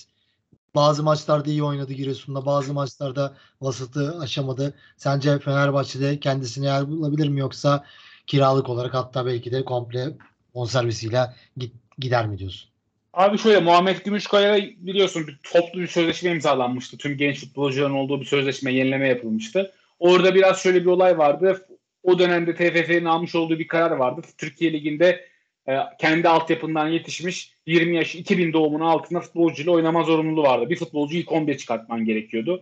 [0.76, 2.46] Bazı maçlarda iyi oynadı Giresun'da.
[2.46, 4.74] Bazı maçlarda vasıtı aşamadı.
[4.98, 7.86] Sence Fenerbahçe'de kendisine yer bulabilir mi yoksa
[8.28, 10.18] kiralık olarak hatta belki de komple
[10.56, 11.20] bonservisiyle
[11.58, 12.70] git, gider mi diyorsun?
[13.14, 16.98] Abi şöyle Muhammed Gümüşkaya biliyorsun bir toplu bir sözleşme imzalanmıştı.
[16.98, 19.72] Tüm genç futbolcuların olduğu bir sözleşme yenileme yapılmıştı.
[20.00, 21.66] Orada biraz şöyle bir olay vardı.
[22.04, 24.22] O dönemde TFF'nin almış olduğu bir karar vardı.
[24.38, 25.29] Türkiye Ligi'nde
[25.70, 30.70] e, kendi altyapından yetişmiş 20 yaş 2000 doğumunun altında futbolcuyla oynama zorunluluğu vardı.
[30.70, 32.62] Bir futbolcu ilk 11 çıkartman gerekiyordu.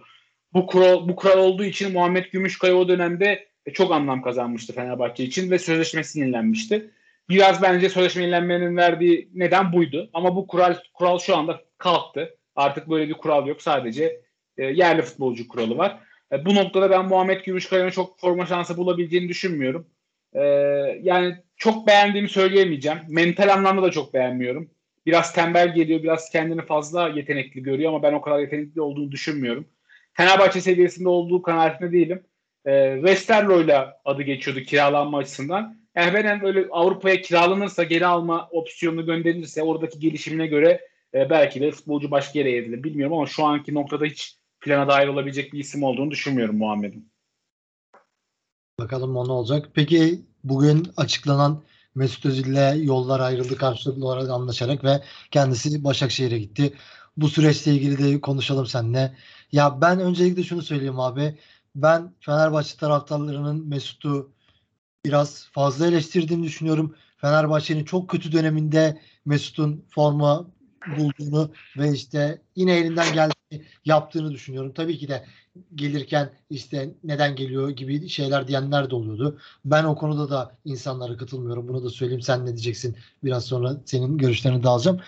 [0.53, 5.51] Bu kural, bu kural olduğu için Muhammed Gümüşkaya o dönemde çok anlam kazanmıştı Fenerbahçe için
[5.51, 6.91] ve sözleşmesi yenilenmişti.
[7.29, 10.09] Biraz bence sözleşme yenilenmenin verdiği neden buydu.
[10.13, 12.37] Ama bu kural kural şu anda kalktı.
[12.55, 13.61] Artık böyle bir kural yok.
[13.61, 14.21] Sadece
[14.57, 15.99] e, yerli futbolcu kuralı var.
[16.31, 19.87] E, bu noktada ben Muhammed Gümüşkaya'nın çok forma şansı bulabileceğini düşünmüyorum.
[20.37, 20.43] E,
[21.03, 22.97] yani çok beğendiğimi söyleyemeyeceğim.
[23.07, 24.69] Mental anlamda da çok beğenmiyorum.
[25.05, 29.67] Biraz tembel geliyor, biraz kendini fazla yetenekli görüyor ama ben o kadar yetenekli olduğunu düşünmüyorum.
[30.13, 32.23] Fenerbahçe seviyesinde olduğu kanaatinde değilim.
[32.65, 35.77] E, Westerlo'yla adı geçiyordu kiralanma açısından.
[35.95, 40.81] Ben böyle Avrupa'ya kiralanırsa geri alma opsiyonu gönderilirse oradaki gelişimine göre
[41.13, 42.83] e, belki de futbolcu başka yere evrilir.
[42.83, 47.11] Bilmiyorum ama şu anki noktada hiç plana dahil olabilecek bir isim olduğunu düşünmüyorum Muhammed'in.
[48.79, 49.69] Bakalım o ne olacak.
[49.73, 51.63] Peki bugün açıklanan
[51.95, 56.73] Mesut Özil'le yollar ayrıldı karşılıklı olarak anlaşarak ve kendisi Başakşehir'e gitti.
[57.17, 59.15] Bu süreçle ilgili de konuşalım seninle.
[59.51, 61.37] Ya ben öncelikle şunu söyleyeyim abi.
[61.75, 64.31] Ben Fenerbahçe taraftarlarının Mesut'u
[65.05, 66.95] biraz fazla eleştirdiğini düşünüyorum.
[67.17, 70.47] Fenerbahçe'nin çok kötü döneminde Mesut'un forma
[70.97, 74.73] bulduğunu ve işte yine elinden geldiğini yaptığını düşünüyorum.
[74.73, 75.25] Tabii ki de
[75.75, 79.37] gelirken işte neden geliyor gibi şeyler diyenler de oluyordu.
[79.65, 81.67] Ben o konuda da insanlara katılmıyorum.
[81.67, 82.21] Bunu da söyleyeyim.
[82.21, 82.95] Sen ne diyeceksin?
[83.23, 84.99] Biraz sonra senin görüşlerini de alacağım.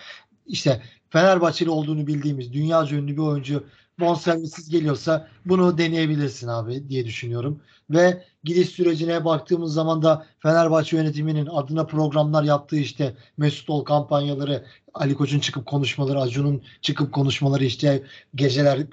[0.46, 3.64] İşte Fenerbahçeli olduğunu bildiğimiz dünyaca ünlü bir oyuncu
[4.00, 7.60] bonservisiz geliyorsa bunu deneyebilirsin abi diye düşünüyorum.
[7.90, 14.64] Ve gidiş sürecine baktığımız zaman da Fenerbahçe yönetiminin adına programlar yaptığı işte Mesut Ol kampanyaları,
[14.94, 18.02] Ali Koç'un çıkıp konuşmaları, Acun'un çıkıp konuşmaları işte
[18.34, 18.86] geceler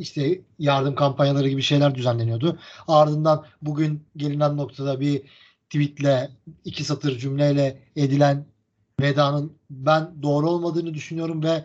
[0.00, 2.58] işte yardım kampanyaları gibi şeyler düzenleniyordu.
[2.88, 5.22] Ardından bugün gelinen noktada bir
[5.70, 6.30] tweetle
[6.64, 8.46] iki satır cümleyle edilen
[9.00, 11.64] vedanın ben doğru olmadığını düşünüyorum ve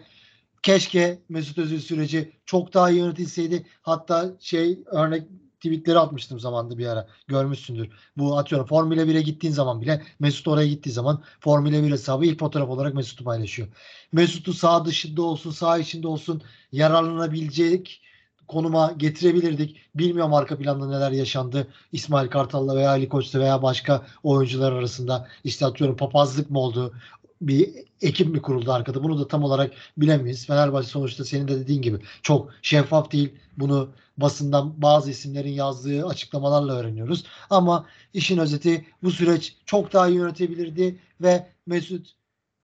[0.64, 3.66] keşke Mesut Özil süreci çok daha iyi yönetilseydi.
[3.82, 7.08] Hatta şey örnek tweetleri atmıştım zamanda bir ara.
[7.28, 7.90] Görmüşsündür.
[8.18, 12.40] Bu atıyorum Formula 1'e gittiğin zaman bile Mesut oraya gittiği zaman Formula 1 hesabı ilk
[12.40, 13.68] fotoğraf olarak Mesut'u paylaşıyor.
[14.12, 18.02] Mesut'u sağ dışında olsun, sağ içinde olsun yararlanabilecek
[18.48, 19.76] konuma getirebilirdik.
[19.96, 21.68] Bilmiyorum arka planda neler yaşandı.
[21.92, 26.94] İsmail Kartal'la veya Ali Koç'ta veya başka oyuncular arasında işte atıyorum papazlık mı oldu?
[27.42, 27.70] bir
[28.02, 29.04] ekip mi kuruldu arkada?
[29.04, 30.46] Bunu da tam olarak bilemeyiz.
[30.48, 33.34] Fenerbahçe sonuçta senin de dediğin gibi çok şeffaf değil.
[33.58, 37.24] Bunu basından bazı isimlerin yazdığı açıklamalarla öğreniyoruz.
[37.50, 42.12] Ama işin özeti bu süreç çok daha iyi yönetebilirdi ve Mesut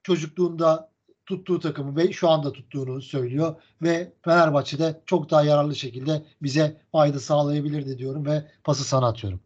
[0.02, 0.90] çocukluğunda
[1.28, 7.18] tuttuğu takımı ve şu anda tuttuğunu söylüyor ve Fenerbahçe'de çok daha yararlı şekilde bize fayda
[7.18, 9.40] sağlayabilirdi diyorum ve pası sana atıyorum.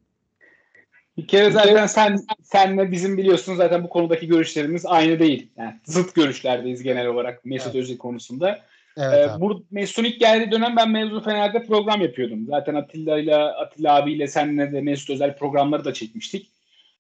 [1.16, 5.50] Bir kere zaten sen senle bizim biliyorsun zaten bu konudaki görüşlerimiz aynı değil.
[5.56, 7.82] Yani zıt görüşlerdeyiz genel olarak Mesut evet.
[7.82, 8.60] Özil konusunda.
[8.96, 12.46] Evet, ee, bu Mesut'un ilk geldiği dönem ben Mevzu Fener'de program yapıyordum.
[12.46, 16.50] Zaten Atilla ile Atilla abiyle senle de Mesut Özel programları da çekmiştik.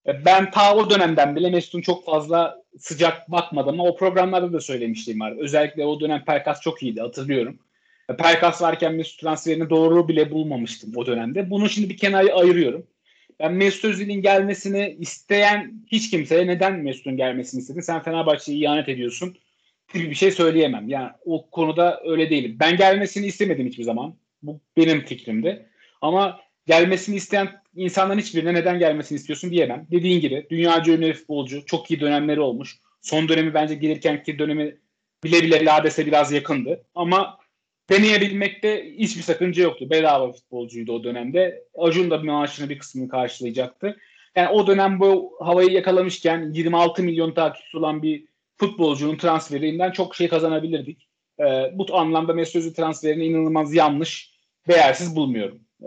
[0.06, 4.60] Ee, ben ta o dönemden bile Mesut'un çok fazla sıcak bakmadım ama o programlarda da
[4.60, 5.34] söylemiştim var.
[5.38, 7.58] Özellikle o dönem Perkas çok iyiydi hatırlıyorum.
[8.18, 11.50] Perkas varken Mesut transferini doğru bile bulmamıştım o dönemde.
[11.50, 12.86] Bunu şimdi bir kenara ayırıyorum.
[13.40, 17.80] Ben Mesut Özil'in gelmesini isteyen hiç kimseye neden Mesut'un gelmesini istedin?
[17.80, 19.36] Sen Fenerbahçe'yi ihanet ediyorsun
[19.94, 20.88] gibi bir şey söyleyemem.
[20.88, 22.56] Yani o konuda öyle değilim.
[22.60, 24.14] Ben gelmesini istemedim hiçbir zaman.
[24.42, 25.66] Bu benim fikrimdi.
[26.00, 29.86] Ama gelmesini isteyen insanların hiçbirine neden gelmesini istiyorsun diyemem.
[29.90, 31.66] Dediğin gibi dünyaca ünlü futbolcu.
[31.66, 32.78] Çok iyi dönemleri olmuş.
[33.00, 34.76] Son dönemi bence gelirkenki dönemi
[35.24, 36.84] bile bile Lades'e biraz yakındı.
[36.94, 37.38] Ama
[37.90, 39.90] deneyebilmekte hiçbir sakınca yoktu.
[39.90, 41.64] Bedava futbolcuydu o dönemde.
[41.78, 43.96] Acun da maaşını bir kısmını karşılayacaktı.
[44.36, 48.24] Yani o dönem bu havayı yakalamışken 26 milyon takipçisi olan bir
[48.56, 51.08] futbolcunun transferinden çok şey kazanabilirdik.
[51.40, 54.34] Ee, bu anlamda Mesut Özil transferini inanılmaz yanlış,
[54.68, 55.60] değersiz bulmuyorum.
[55.82, 55.86] Ee,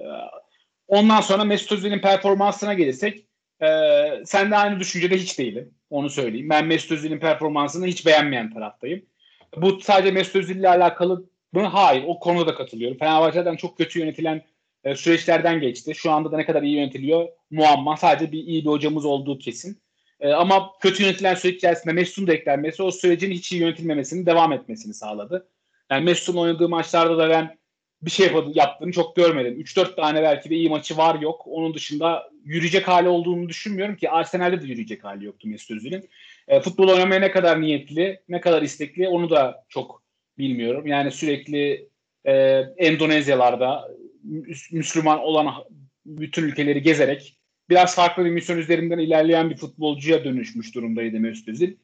[0.88, 3.26] ondan sonra Mesut Özil'in performansına gelirsek
[3.62, 3.68] e,
[4.26, 5.74] sen de aynı düşüncede hiç değilim.
[5.90, 6.50] Onu söyleyeyim.
[6.50, 9.06] Ben Mesut Özil'in performansını hiç beğenmeyen taraftayım.
[9.58, 11.66] Bu sadece Mesut Özil ile alakalı mı?
[11.66, 12.04] Hayır.
[12.08, 12.98] O konuda da katılıyorum.
[12.98, 14.42] Fenerbahçe'den çok kötü yönetilen
[14.84, 15.96] e, süreçlerden geçti.
[15.96, 17.98] Şu anda da ne kadar iyi yönetiliyor muamma.
[17.98, 19.82] Sadece bir iyi bir hocamız olduğu kesin.
[20.20, 24.54] E, ama kötü yönetilen süreç içerisinde Mesut'un da eklenmesi o sürecin hiç iyi yönetilmemesinin devam
[24.54, 25.48] etmesini sağladı.
[25.92, 27.58] Yani Mesut'un oynadığı maçlarda da ben
[28.02, 29.62] bir şey yaptığını çok görmedim.
[29.62, 31.42] 3-4 tane belki de iyi maçı var yok.
[31.46, 36.10] Onun dışında yürüyecek hali olduğunu düşünmüyorum ki Arsenal'de de yürüyecek hali yoktu Mesut Özil'in.
[36.48, 40.04] E, futbol oynamaya ne kadar niyetli, ne kadar istekli onu da çok
[40.38, 40.88] bilmiyorum.
[40.88, 41.90] Yani sürekli
[42.26, 42.34] e,
[42.78, 43.88] Endonezyalarda
[44.72, 45.54] Müslüman olan
[46.06, 47.38] bütün ülkeleri gezerek
[47.70, 51.76] biraz farklı bir misyon üzerinden ilerleyen bir futbolcuya dönüşmüş durumdaydı Mesut Özil.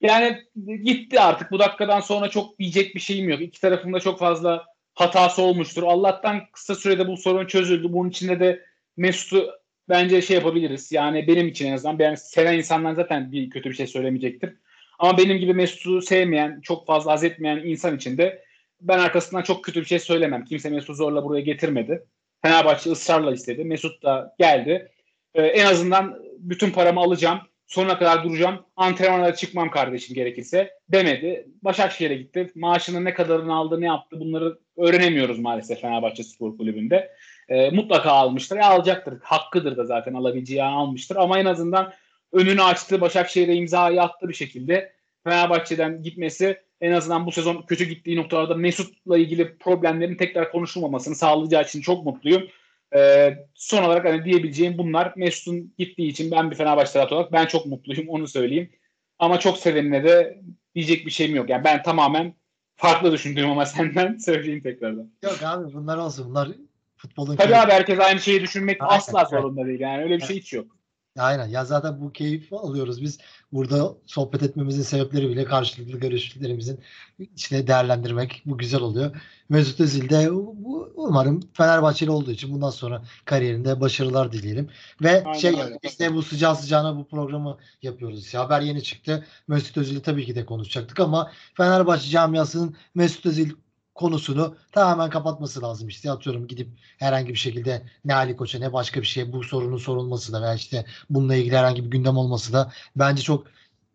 [0.00, 0.38] Yani
[0.84, 3.40] gitti artık bu dakikadan sonra çok diyecek bir şeyim yok.
[3.40, 4.66] İki tarafında çok fazla
[4.96, 5.82] hatası olmuştur.
[5.82, 7.92] Allah'tan kısa sürede bu sorun çözüldü.
[7.92, 8.64] Bunun içinde de
[8.96, 9.50] Mesut'u
[9.88, 10.92] bence şey yapabiliriz.
[10.92, 14.54] Yani benim için en azından ben seven insanlar zaten bir kötü bir şey söylemeyecektir.
[14.98, 18.44] Ama benim gibi Mesut'u sevmeyen, çok fazla haz etmeyen insan için de
[18.80, 20.44] ben arkasından çok kötü bir şey söylemem.
[20.44, 22.04] Kimse Mesut'u zorla buraya getirmedi.
[22.42, 23.64] Fenerbahçe ısrarla istedi.
[23.64, 24.92] Mesut da geldi.
[25.34, 27.40] Ee, en azından bütün paramı alacağım.
[27.66, 28.64] Sonuna kadar duracağım.
[28.76, 31.48] Antrenmanlara çıkmam kardeşim gerekirse demedi.
[31.62, 32.50] Başakşehir'e gitti.
[32.54, 37.10] Maaşının ne kadarını aldı, ne yaptı bunları öğrenemiyoruz maalesef Fenerbahçe Spor Kulübü'nde.
[37.48, 38.56] Ee, mutlaka almıştır.
[38.56, 39.14] E, alacaktır.
[39.22, 41.16] Hakkıdır da zaten alabileceği almıştır.
[41.16, 41.92] Ama en azından
[42.32, 43.00] önünü açtı.
[43.00, 44.92] Başakşehir'e imzayı attı bir şekilde.
[45.24, 51.62] Fenerbahçe'den gitmesi en azından bu sezon kötü gittiği noktalarda Mesut'la ilgili problemlerin tekrar konuşulmamasını sağlayacağı
[51.62, 52.48] için çok mutluyum.
[52.96, 55.12] Ee, son olarak hani diyebileceğim bunlar.
[55.16, 58.70] Mesut'un gittiği için ben bir Fenerbahçe taraftarı olarak ben çok mutluyum onu söyleyeyim.
[59.18, 60.40] Ama çok sevenine de
[60.74, 61.48] diyecek bir şeyim yok.
[61.48, 62.34] Yani ben tamamen
[62.76, 65.10] farklı düşündüğüm ama senden söyleyeyim tekrardan.
[65.22, 66.30] Yok abi bunlar olsun.
[66.30, 66.48] Bunlar
[66.96, 67.36] futbolun...
[67.36, 69.80] Tabii abi herkes aynı şeyi düşünmek asla zorunda değil.
[69.80, 70.75] Yani öyle bir şey hiç yok.
[71.18, 71.46] Aynen.
[71.46, 73.18] Ya zaten bu keyif alıyoruz biz.
[73.52, 76.80] Burada sohbet etmemizin sebepleri bile karşılıklı görüşlerimizin
[77.18, 78.42] içine değerlendirmek.
[78.46, 79.16] Bu güzel oluyor.
[79.48, 84.68] Mesut Özil de bu, umarım Fenerbahçeli olduğu için bundan sonra kariyerinde başarılar dileyelim.
[85.02, 85.78] Ve Aynen şey öyle.
[85.82, 88.24] işte bu sıcağı sıcağına bu programı yapıyoruz.
[88.24, 89.26] İşte haber yeni çıktı.
[89.48, 93.50] Mesut Özil'i tabii ki de konuşacaktık ama Fenerbahçe camiasının Mesut Özil
[93.96, 95.88] konusunu tamamen kapatması lazım.
[95.88, 96.68] İşte atıyorum gidip
[96.98, 100.54] herhangi bir şekilde ne Ali Koç'a ne başka bir şey bu sorunun sorulması da veya
[100.54, 103.46] işte bununla ilgili herhangi bir gündem olması da bence çok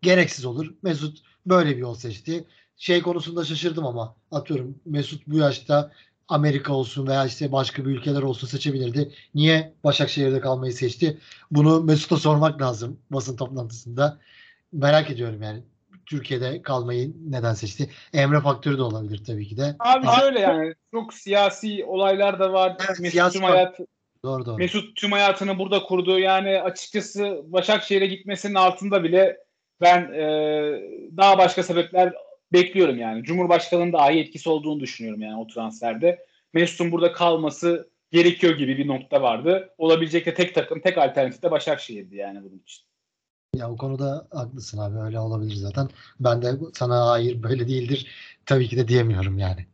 [0.02, 0.74] gereksiz olur.
[0.84, 2.48] Mesut böyle bir yol seçti.
[2.78, 5.92] Şey konusunda şaşırdım ama atıyorum Mesut bu yaşta
[6.28, 9.14] Amerika olsun veya işte başka bir ülkeler olsun seçebilirdi.
[9.36, 11.18] Niye Başakşehir'de kalmayı seçti?
[11.52, 14.20] Bunu Mesut'a sormak lazım basın toplantısında.
[14.72, 15.64] Merak ediyorum yani.
[16.12, 17.90] Türkiye'de kalmayı neden seçti?
[18.14, 19.76] Emre faktörü de olabilir tabii ki de.
[19.80, 22.76] Abi Ama- şöyle yani çok siyasi olaylar da var.
[22.80, 23.80] Evet, Mesut siyasi tüm hayat
[24.26, 24.58] Doğru doğru.
[24.58, 26.20] Mesut tüm hayatını burada kurdu.
[26.20, 29.38] Yani açıkçası Başakşehir'e gitmesinin altında bile
[29.82, 30.24] ben e,
[31.18, 32.14] daha başka sebepler
[32.54, 33.24] bekliyorum yani.
[33.24, 36.26] Cumhurbaşkanının dahi etkisi olduğunu düşünüyorum yani o transferde.
[36.54, 39.74] Mesut'un burada kalması gerekiyor gibi bir nokta vardı.
[39.78, 42.91] Olabilecek de tek takım, tek alternatif de Başakşehir'di yani bunun için.
[43.56, 45.90] Ya o konuda haklısın abi öyle olabilir zaten.
[46.20, 48.08] Ben de sana hayır böyle değildir
[48.46, 49.66] tabii ki de diyemiyorum yani.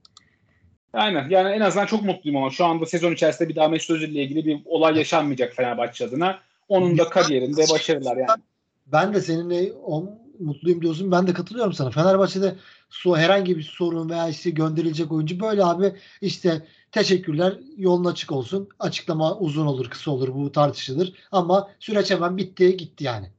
[0.94, 1.30] Aynen.
[1.30, 4.24] Yani en azından çok mutluyum ama şu anda sezon içerisinde bir daha Mesut Özil ile
[4.24, 6.40] ilgili bir olay yaşanmayacak Fenerbahçe adına.
[6.70, 8.42] Onun da kariyerinde başarılar yani.
[8.88, 10.04] Ben de seninle o,
[10.40, 11.12] mutluyum diyorsun.
[11.12, 11.92] Ben de katılıyorum sana.
[11.92, 12.56] Fenerbahçe'de
[12.90, 18.70] su herhangi bir sorun veya işte gönderilecek oyuncu böyle abi işte teşekkürler yolun açık olsun.
[18.80, 21.14] Açıklama uzun olur kısa olur bu tartışılır.
[21.32, 23.37] Ama süreç hemen bitti gitti yani.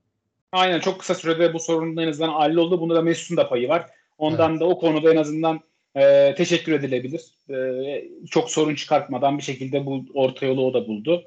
[0.53, 2.81] Aynen çok kısa sürede bu sorunun en azından halloldu.
[2.81, 3.87] Bunda da Mesut'un da payı var.
[4.19, 5.61] Ondan da o konuda en azından
[5.97, 7.23] e, teşekkür edilebilir.
[7.51, 11.25] E, çok sorun çıkartmadan bir şekilde bu orta yolu o da buldu.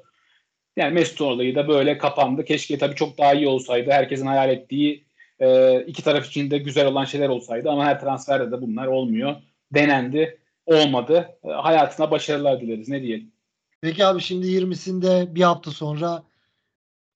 [0.76, 2.44] Yani Mesut olayı da böyle kapandı.
[2.44, 3.90] Keşke tabii çok daha iyi olsaydı.
[3.90, 5.04] Herkesin hayal ettiği
[5.40, 9.36] e, iki taraf için de güzel olan şeyler olsaydı ama her transferde de bunlar olmuyor.
[9.74, 11.38] Denendi, olmadı.
[11.44, 12.88] E, hayatına başarılar dileriz.
[12.88, 13.32] Ne diyelim?
[13.80, 16.22] Peki abi şimdi 20'sinde bir hafta sonra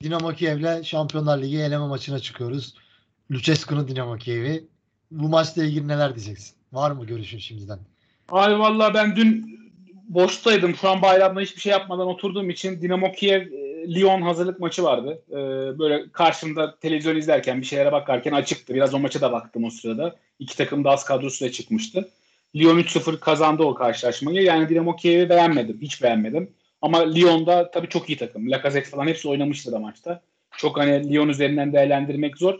[0.02, 2.74] Dinamo Kiev'le Şampiyonlar Ligi eleme maçına çıkıyoruz.
[3.30, 4.64] Lucescu'nun Dinamo Kiev'i.
[5.10, 6.56] Bu maçla ilgili neler diyeceksin?
[6.72, 7.78] Var mı görüşün şimdiden?
[8.28, 9.60] Abi vallahi ben dün
[10.08, 10.76] boştaydım.
[10.76, 15.22] Şu an bayramda hiçbir şey yapmadan oturduğum için Dinamo Kiev e, Lyon hazırlık maçı vardı.
[15.30, 15.34] E,
[15.78, 18.74] böyle karşımda televizyon izlerken bir şeylere bakarken açıktı.
[18.74, 20.16] Biraz o maça da baktım o sırada.
[20.38, 22.08] İki takım da az kadrosuyla çıkmıştı.
[22.56, 24.42] Lyon 3-0 kazandı o karşılaşmayı.
[24.42, 25.78] Yani Dinamo Kiev'i beğenmedim.
[25.80, 26.50] Hiç beğenmedim.
[26.82, 28.50] Ama Lyon'da tabii çok iyi takım.
[28.50, 30.22] Lacazette falan hepsi oynamıştı da maçta.
[30.56, 32.58] Çok hani Lyon üzerinden değerlendirmek zor.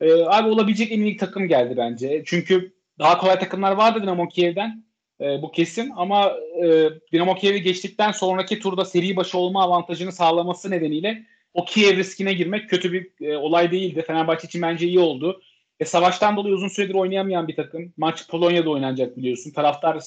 [0.00, 2.22] E, abi olabilecek en iyi takım geldi bence.
[2.26, 4.84] Çünkü daha kolay takımlar vardı Dinamo Kiev'den.
[5.20, 6.32] E, bu kesin ama
[6.64, 12.32] e, Dinamo Kiev'i geçtikten sonraki turda seri başı olma avantajını sağlaması nedeniyle o Kiev riskine
[12.32, 14.04] girmek kötü bir e, olay değildi.
[14.06, 15.42] Fenerbahçe için bence iyi oldu.
[15.80, 17.92] E, savaştan dolayı uzun süredir oynayamayan bir takım.
[17.96, 19.50] Maç Polonya'da oynanacak biliyorsun.
[19.50, 20.00] Taraftar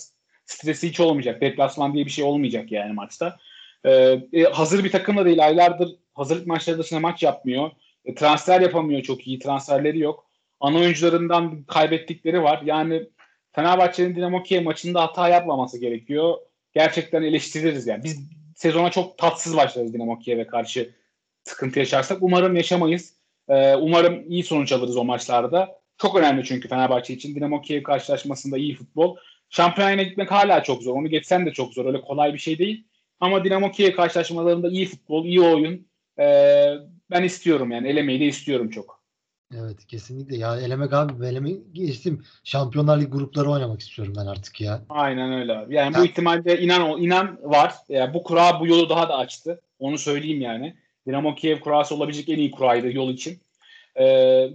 [0.46, 1.42] stresi hiç olmayacak.
[1.42, 3.38] Deplasman diye bir şey olmayacak yani maçta.
[3.84, 3.92] E,
[4.34, 5.46] e, hazır bir takım da değil.
[5.46, 7.72] Aylardır hazırlık maçları dışında maç yapmıyor.
[8.06, 9.40] E, transfer yapamıyor çok iyi.
[9.40, 10.26] Transferleri yok.
[10.60, 12.62] Ana oyuncularından kaybettikleri var.
[12.66, 13.04] Yani
[13.52, 16.38] Fenerbahçe'nin Dinamo Kiev maçında hata yapmaması gerekiyor.
[16.74, 18.04] Gerçekten eleştiririz yani.
[18.04, 18.20] Biz
[18.56, 20.90] sezona çok tatsız başlarız Dinamo Kiev'e karşı
[21.44, 22.18] sıkıntı yaşarsak.
[22.22, 23.14] Umarım yaşamayız.
[23.50, 25.80] Ee, umarım iyi sonuç alırız o maçlarda.
[25.98, 27.36] Çok önemli çünkü Fenerbahçe için.
[27.36, 29.18] Dinamo Kiev karşılaşmasında iyi futbol.
[29.56, 30.96] Şampiyonaya gitmek hala çok zor.
[30.96, 31.86] Onu geçsen de çok zor.
[31.86, 32.84] Öyle kolay bir şey değil.
[33.20, 35.88] Ama Dinamo Kiev karşılaşmalarında iyi futbol, iyi oyun.
[36.20, 36.74] Ee,
[37.12, 37.88] ben istiyorum yani.
[37.88, 39.04] Elemeyi de istiyorum çok.
[39.56, 42.24] Evet kesinlikle ya elemek abi eleme geçtim.
[42.44, 44.82] Şampiyonlar Ligi grupları oynamak istiyorum ben artık ya.
[44.90, 45.76] Aynen öyle abi.
[45.76, 47.74] Yani Ya- bu ihtimalde inan inan var.
[47.90, 49.62] Yani bu kura bu yolu daha da açtı.
[49.80, 50.76] Onu söyleyeyim yani.
[51.08, 53.40] Dinamo Kiev kurası olabilecek en iyi kuraydı yol için.
[53.96, 54.06] Ee,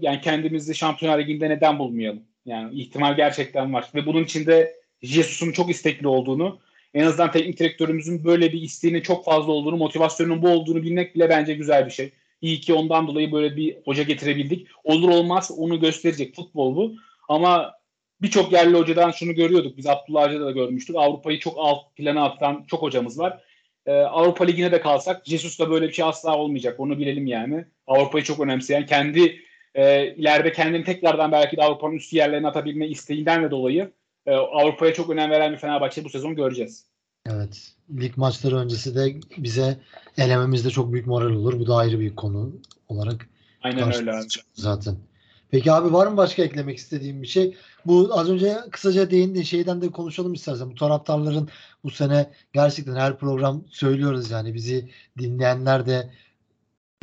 [0.00, 2.22] yani kendimizi Şampiyonlar Ligi'nde neden bulmayalım?
[2.46, 3.90] Yani ihtimal gerçekten var.
[3.94, 6.58] Ve bunun içinde Jesus'un çok istekli olduğunu,
[6.94, 11.28] en azından teknik direktörümüzün böyle bir isteğinin çok fazla olduğunu, motivasyonun bu olduğunu bilmek bile
[11.28, 12.12] bence güzel bir şey.
[12.42, 14.66] İyi ki ondan dolayı böyle bir hoca getirebildik.
[14.84, 16.94] Olur olmaz onu gösterecek futbol bu.
[17.28, 17.74] Ama
[18.22, 19.76] birçok yerli hocadan şunu görüyorduk.
[19.76, 20.96] Biz Abdullah Hoca'da da görmüştük.
[20.96, 23.40] Avrupa'yı çok alt plana atan çok hocamız var.
[23.86, 26.80] Ee, Avrupa Ligi'ne de kalsak Jesus'la böyle bir şey asla olmayacak.
[26.80, 27.64] Onu bilelim yani.
[27.86, 29.40] Avrupa'yı çok önemseyen, kendi
[29.74, 33.90] e, ileride kendini tekrardan belki de Avrupa'nın üst yerlerine atabilme isteğinden de dolayı
[34.26, 36.84] e, Avrupa'ya çok önem veren bir Fenerbahçe bu sezon göreceğiz.
[37.26, 37.72] Evet.
[38.00, 39.80] Lig maçları öncesi de bize
[40.16, 41.60] elememizde çok büyük moral olur.
[41.60, 42.52] Bu da ayrı bir konu
[42.88, 43.28] olarak
[43.62, 44.26] Aynen öyle abi.
[44.54, 44.96] zaten.
[45.50, 47.56] Peki abi var mı başka eklemek istediğim bir şey?
[47.86, 50.70] Bu az önce kısaca değindiğin şeyden de konuşalım istersen.
[50.70, 51.48] Bu taraftarların
[51.84, 56.10] bu sene gerçekten her program söylüyoruz yani bizi dinleyenler de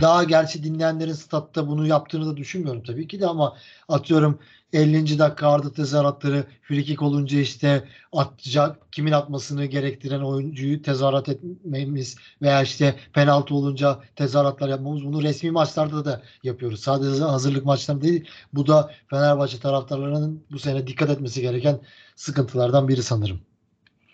[0.01, 3.57] daha gerçi dinleyenlerin statta bunu yaptığını da düşünmüyorum tabii ki de ama
[3.87, 4.39] atıyorum
[4.73, 5.19] 50.
[5.19, 12.95] dakika Arda tezahüratları frikik olunca işte atacak kimin atmasını gerektiren oyuncuyu tezahürat etmemiz veya işte
[13.13, 16.79] penaltı olunca tezahüratlar yapmamız bunu resmi maçlarda da yapıyoruz.
[16.79, 18.29] Sadece hazırlık maçlarında değil.
[18.53, 21.79] Bu da Fenerbahçe taraftarlarının bu sene dikkat etmesi gereken
[22.15, 23.39] sıkıntılardan biri sanırım.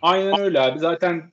[0.01, 0.79] Aynen öyle abi.
[0.79, 1.31] Zaten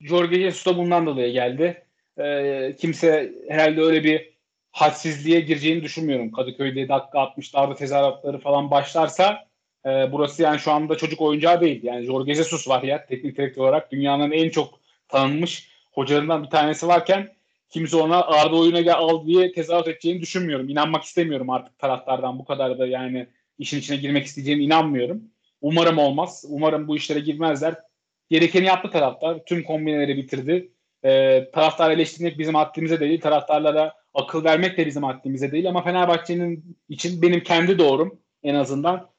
[0.00, 1.84] Jorge Jesus da bundan dolayı geldi.
[2.18, 4.30] Ee, kimse herhalde öyle bir
[4.72, 6.32] hadsizliğe gireceğini düşünmüyorum.
[6.32, 9.44] Kadıköy'de dakika 60'larda tezahüratları falan başlarsa
[9.86, 11.82] e, burası yani şu anda çocuk oyuncağı değil.
[11.82, 16.88] Yani Jorge Jesus var ya teknik direktör olarak dünyanın en çok tanınmış hocalarından bir tanesi
[16.88, 17.28] varken
[17.70, 20.68] kimse ona Arda oyuna gel al diye tezahürat edeceğini düşünmüyorum.
[20.68, 23.26] İnanmak istemiyorum artık taraftardan bu kadar da yani
[23.58, 25.22] işin içine girmek isteyeceğine inanmıyorum.
[25.60, 26.44] Umarım olmaz.
[26.48, 27.74] Umarım bu işlere girmezler.
[28.30, 29.44] Gerekeni yaptı taraftar.
[29.46, 30.72] Tüm kombineleri bitirdi.
[31.04, 33.20] Ee, taraftar eleştirmek bizim haddimize değil.
[33.20, 35.68] Taraftarlara akıl vermek de bizim haddimize değil.
[35.68, 39.10] Ama Fenerbahçe'nin için benim kendi doğrum en azından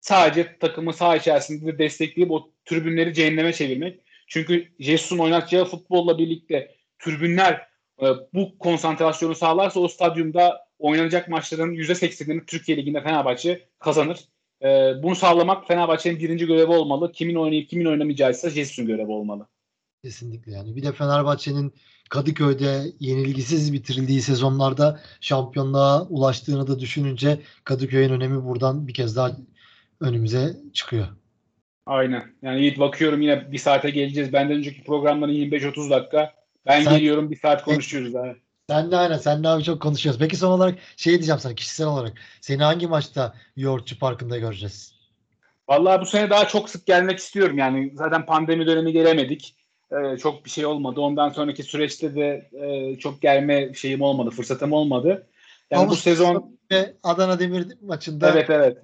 [0.00, 4.00] sadece takımı saha içerisinde destekleyip o tribünleri cehenneme çevirmek.
[4.26, 7.66] Çünkü Jesus'un oynatacağı futbolla birlikte tribünler
[8.02, 14.18] e, bu konsantrasyonu sağlarsa o stadyumda oynanacak maçların %80'ini Türkiye Ligi'nde Fenerbahçe kazanır.
[14.62, 14.66] E,
[15.02, 17.12] bunu sağlamak Fenerbahçe'nin birinci görevi olmalı.
[17.12, 19.46] Kimin oynayıp kimin oynamayacağıysa Jesus'un görevi olmalı.
[20.02, 20.76] Kesinlikle yani.
[20.76, 21.72] Bir de Fenerbahçe'nin
[22.10, 29.30] Kadıköy'de yenilgisiz bitirildiği sezonlarda şampiyonluğa ulaştığını da düşününce Kadıköy'ün önemi buradan bir kez daha
[30.00, 31.06] önümüze çıkıyor.
[31.86, 32.22] Aynen.
[32.42, 34.32] Yani Yiğit bakıyorum yine bir saate geleceğiz.
[34.32, 36.34] Benden önceki programların 25-30 dakika.
[36.66, 38.36] Ben Sen- geliyorum bir saat konuşuyoruz abi.
[38.70, 39.18] Sen de aynen.
[39.18, 40.20] Sen de abi çok konuşuyoruz.
[40.20, 42.12] Peki son olarak şey diyeceğim sana kişisel olarak.
[42.40, 44.94] Seni hangi maçta Yoğurtçu Parkı'nda göreceğiz?
[45.68, 47.58] Vallahi bu sene daha çok sık gelmek istiyorum.
[47.58, 49.59] Yani zaten pandemi dönemi gelemedik.
[49.92, 51.00] Ee, çok bir şey olmadı.
[51.00, 55.26] Ondan sonraki süreçte de e, çok gelme şeyim olmadı, fırsatım olmadı.
[55.70, 58.78] Yani Ama bu sezon Ve Adana Demir maçında evet evet.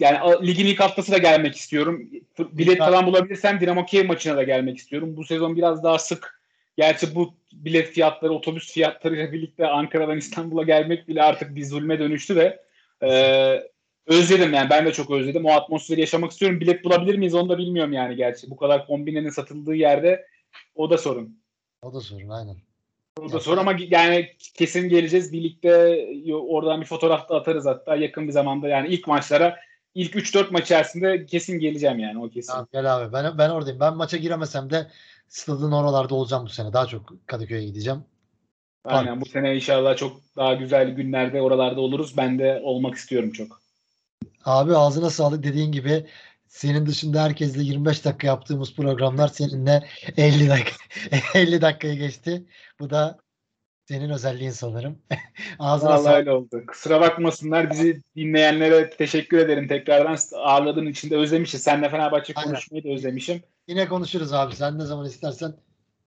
[0.00, 2.10] Yani a- ligin ilk haftası da gelmek istiyorum.
[2.38, 5.16] Bilet falan bulabilirsem Dinamo Kiev maçına da gelmek istiyorum.
[5.16, 6.40] Bu sezon biraz daha sık.
[6.76, 12.36] Gerçi bu bilet fiyatları, otobüs fiyatlarıyla birlikte Ankara'dan İstanbul'a gelmek bile artık bir zulme dönüştü
[12.36, 12.64] de
[13.02, 13.10] e,
[14.10, 15.46] özledim yani ben de çok özledim.
[15.46, 16.60] O atmosferi yaşamak istiyorum.
[16.60, 18.50] Bilet bulabilir miyiz onu da bilmiyorum yani gerçi.
[18.50, 20.26] Bu kadar kombinenin satıldığı yerde
[20.74, 21.38] o da sorun.
[21.82, 22.56] o da sorun aynen.
[23.20, 25.32] O da sorun ama yani kesin geleceğiz.
[25.32, 29.56] Birlikte oradan bir fotoğraf da atarız hatta yakın bir zamanda yani ilk maçlara
[29.94, 32.52] ilk 3-4 maç içerisinde kesin geleceğim yani o kesin.
[32.52, 33.12] Tamam, gel abi.
[33.12, 33.80] Ben, ben oradayım.
[33.80, 34.86] Ben maça giremesem de
[35.28, 36.72] stadın oralarda olacağım bu sene.
[36.72, 38.04] Daha çok Kadıköy'e gideceğim.
[38.84, 42.16] Aynen bu sene inşallah çok daha güzel günlerde oralarda oluruz.
[42.16, 43.60] Ben de olmak istiyorum çok.
[44.44, 46.06] Abi ağzına sağlık dediğin gibi
[46.48, 49.86] senin dışında herkesle 25 dakika yaptığımız programlar seninle
[50.16, 50.76] 50 dakika
[51.34, 52.44] 50 dakikayı geçti.
[52.80, 53.18] Bu da
[53.88, 54.98] senin özelliğin sanırım.
[55.58, 56.16] ağzına Vallahi sağlık.
[56.16, 56.66] öyle oldu.
[56.66, 57.70] Kusura bakmasınlar.
[57.70, 60.16] Bizi dinleyenlere teşekkür ederim tekrardan.
[60.34, 61.62] Ağırladığın için de özlemişiz.
[61.62, 62.50] Senle Fenerbahçe Aynen.
[62.50, 63.42] konuşmayı da özlemişim.
[63.68, 64.56] Yine konuşuruz abi.
[64.56, 65.54] Sen ne zaman istersen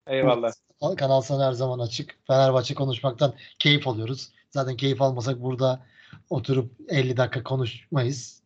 [0.06, 0.52] Eyvallah.
[0.96, 2.18] kanal sana her zaman açık.
[2.26, 4.28] Fenerbahçe konuşmaktan keyif alıyoruz.
[4.50, 5.86] Zaten keyif almasak burada
[6.32, 8.42] oturup 50 dakika konuşmayız.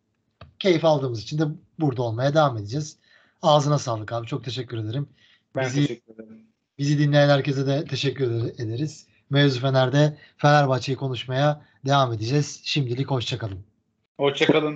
[0.58, 1.44] Keyif aldığımız için de
[1.80, 2.96] burada olmaya devam edeceğiz.
[3.42, 4.26] Ağzına sağlık abi.
[4.26, 5.08] Çok teşekkür ederim.
[5.56, 6.42] Ben Bizi- teşekkür ederim.
[6.78, 9.06] Bizi dinleyen herkese de teşekkür eder- ederiz.
[9.30, 12.60] Mevzu Fener'de Fenerbahçe'yi konuşmaya devam edeceğiz.
[12.64, 13.58] Şimdilik hoşçakalın.
[14.20, 14.74] Hoşçakalın.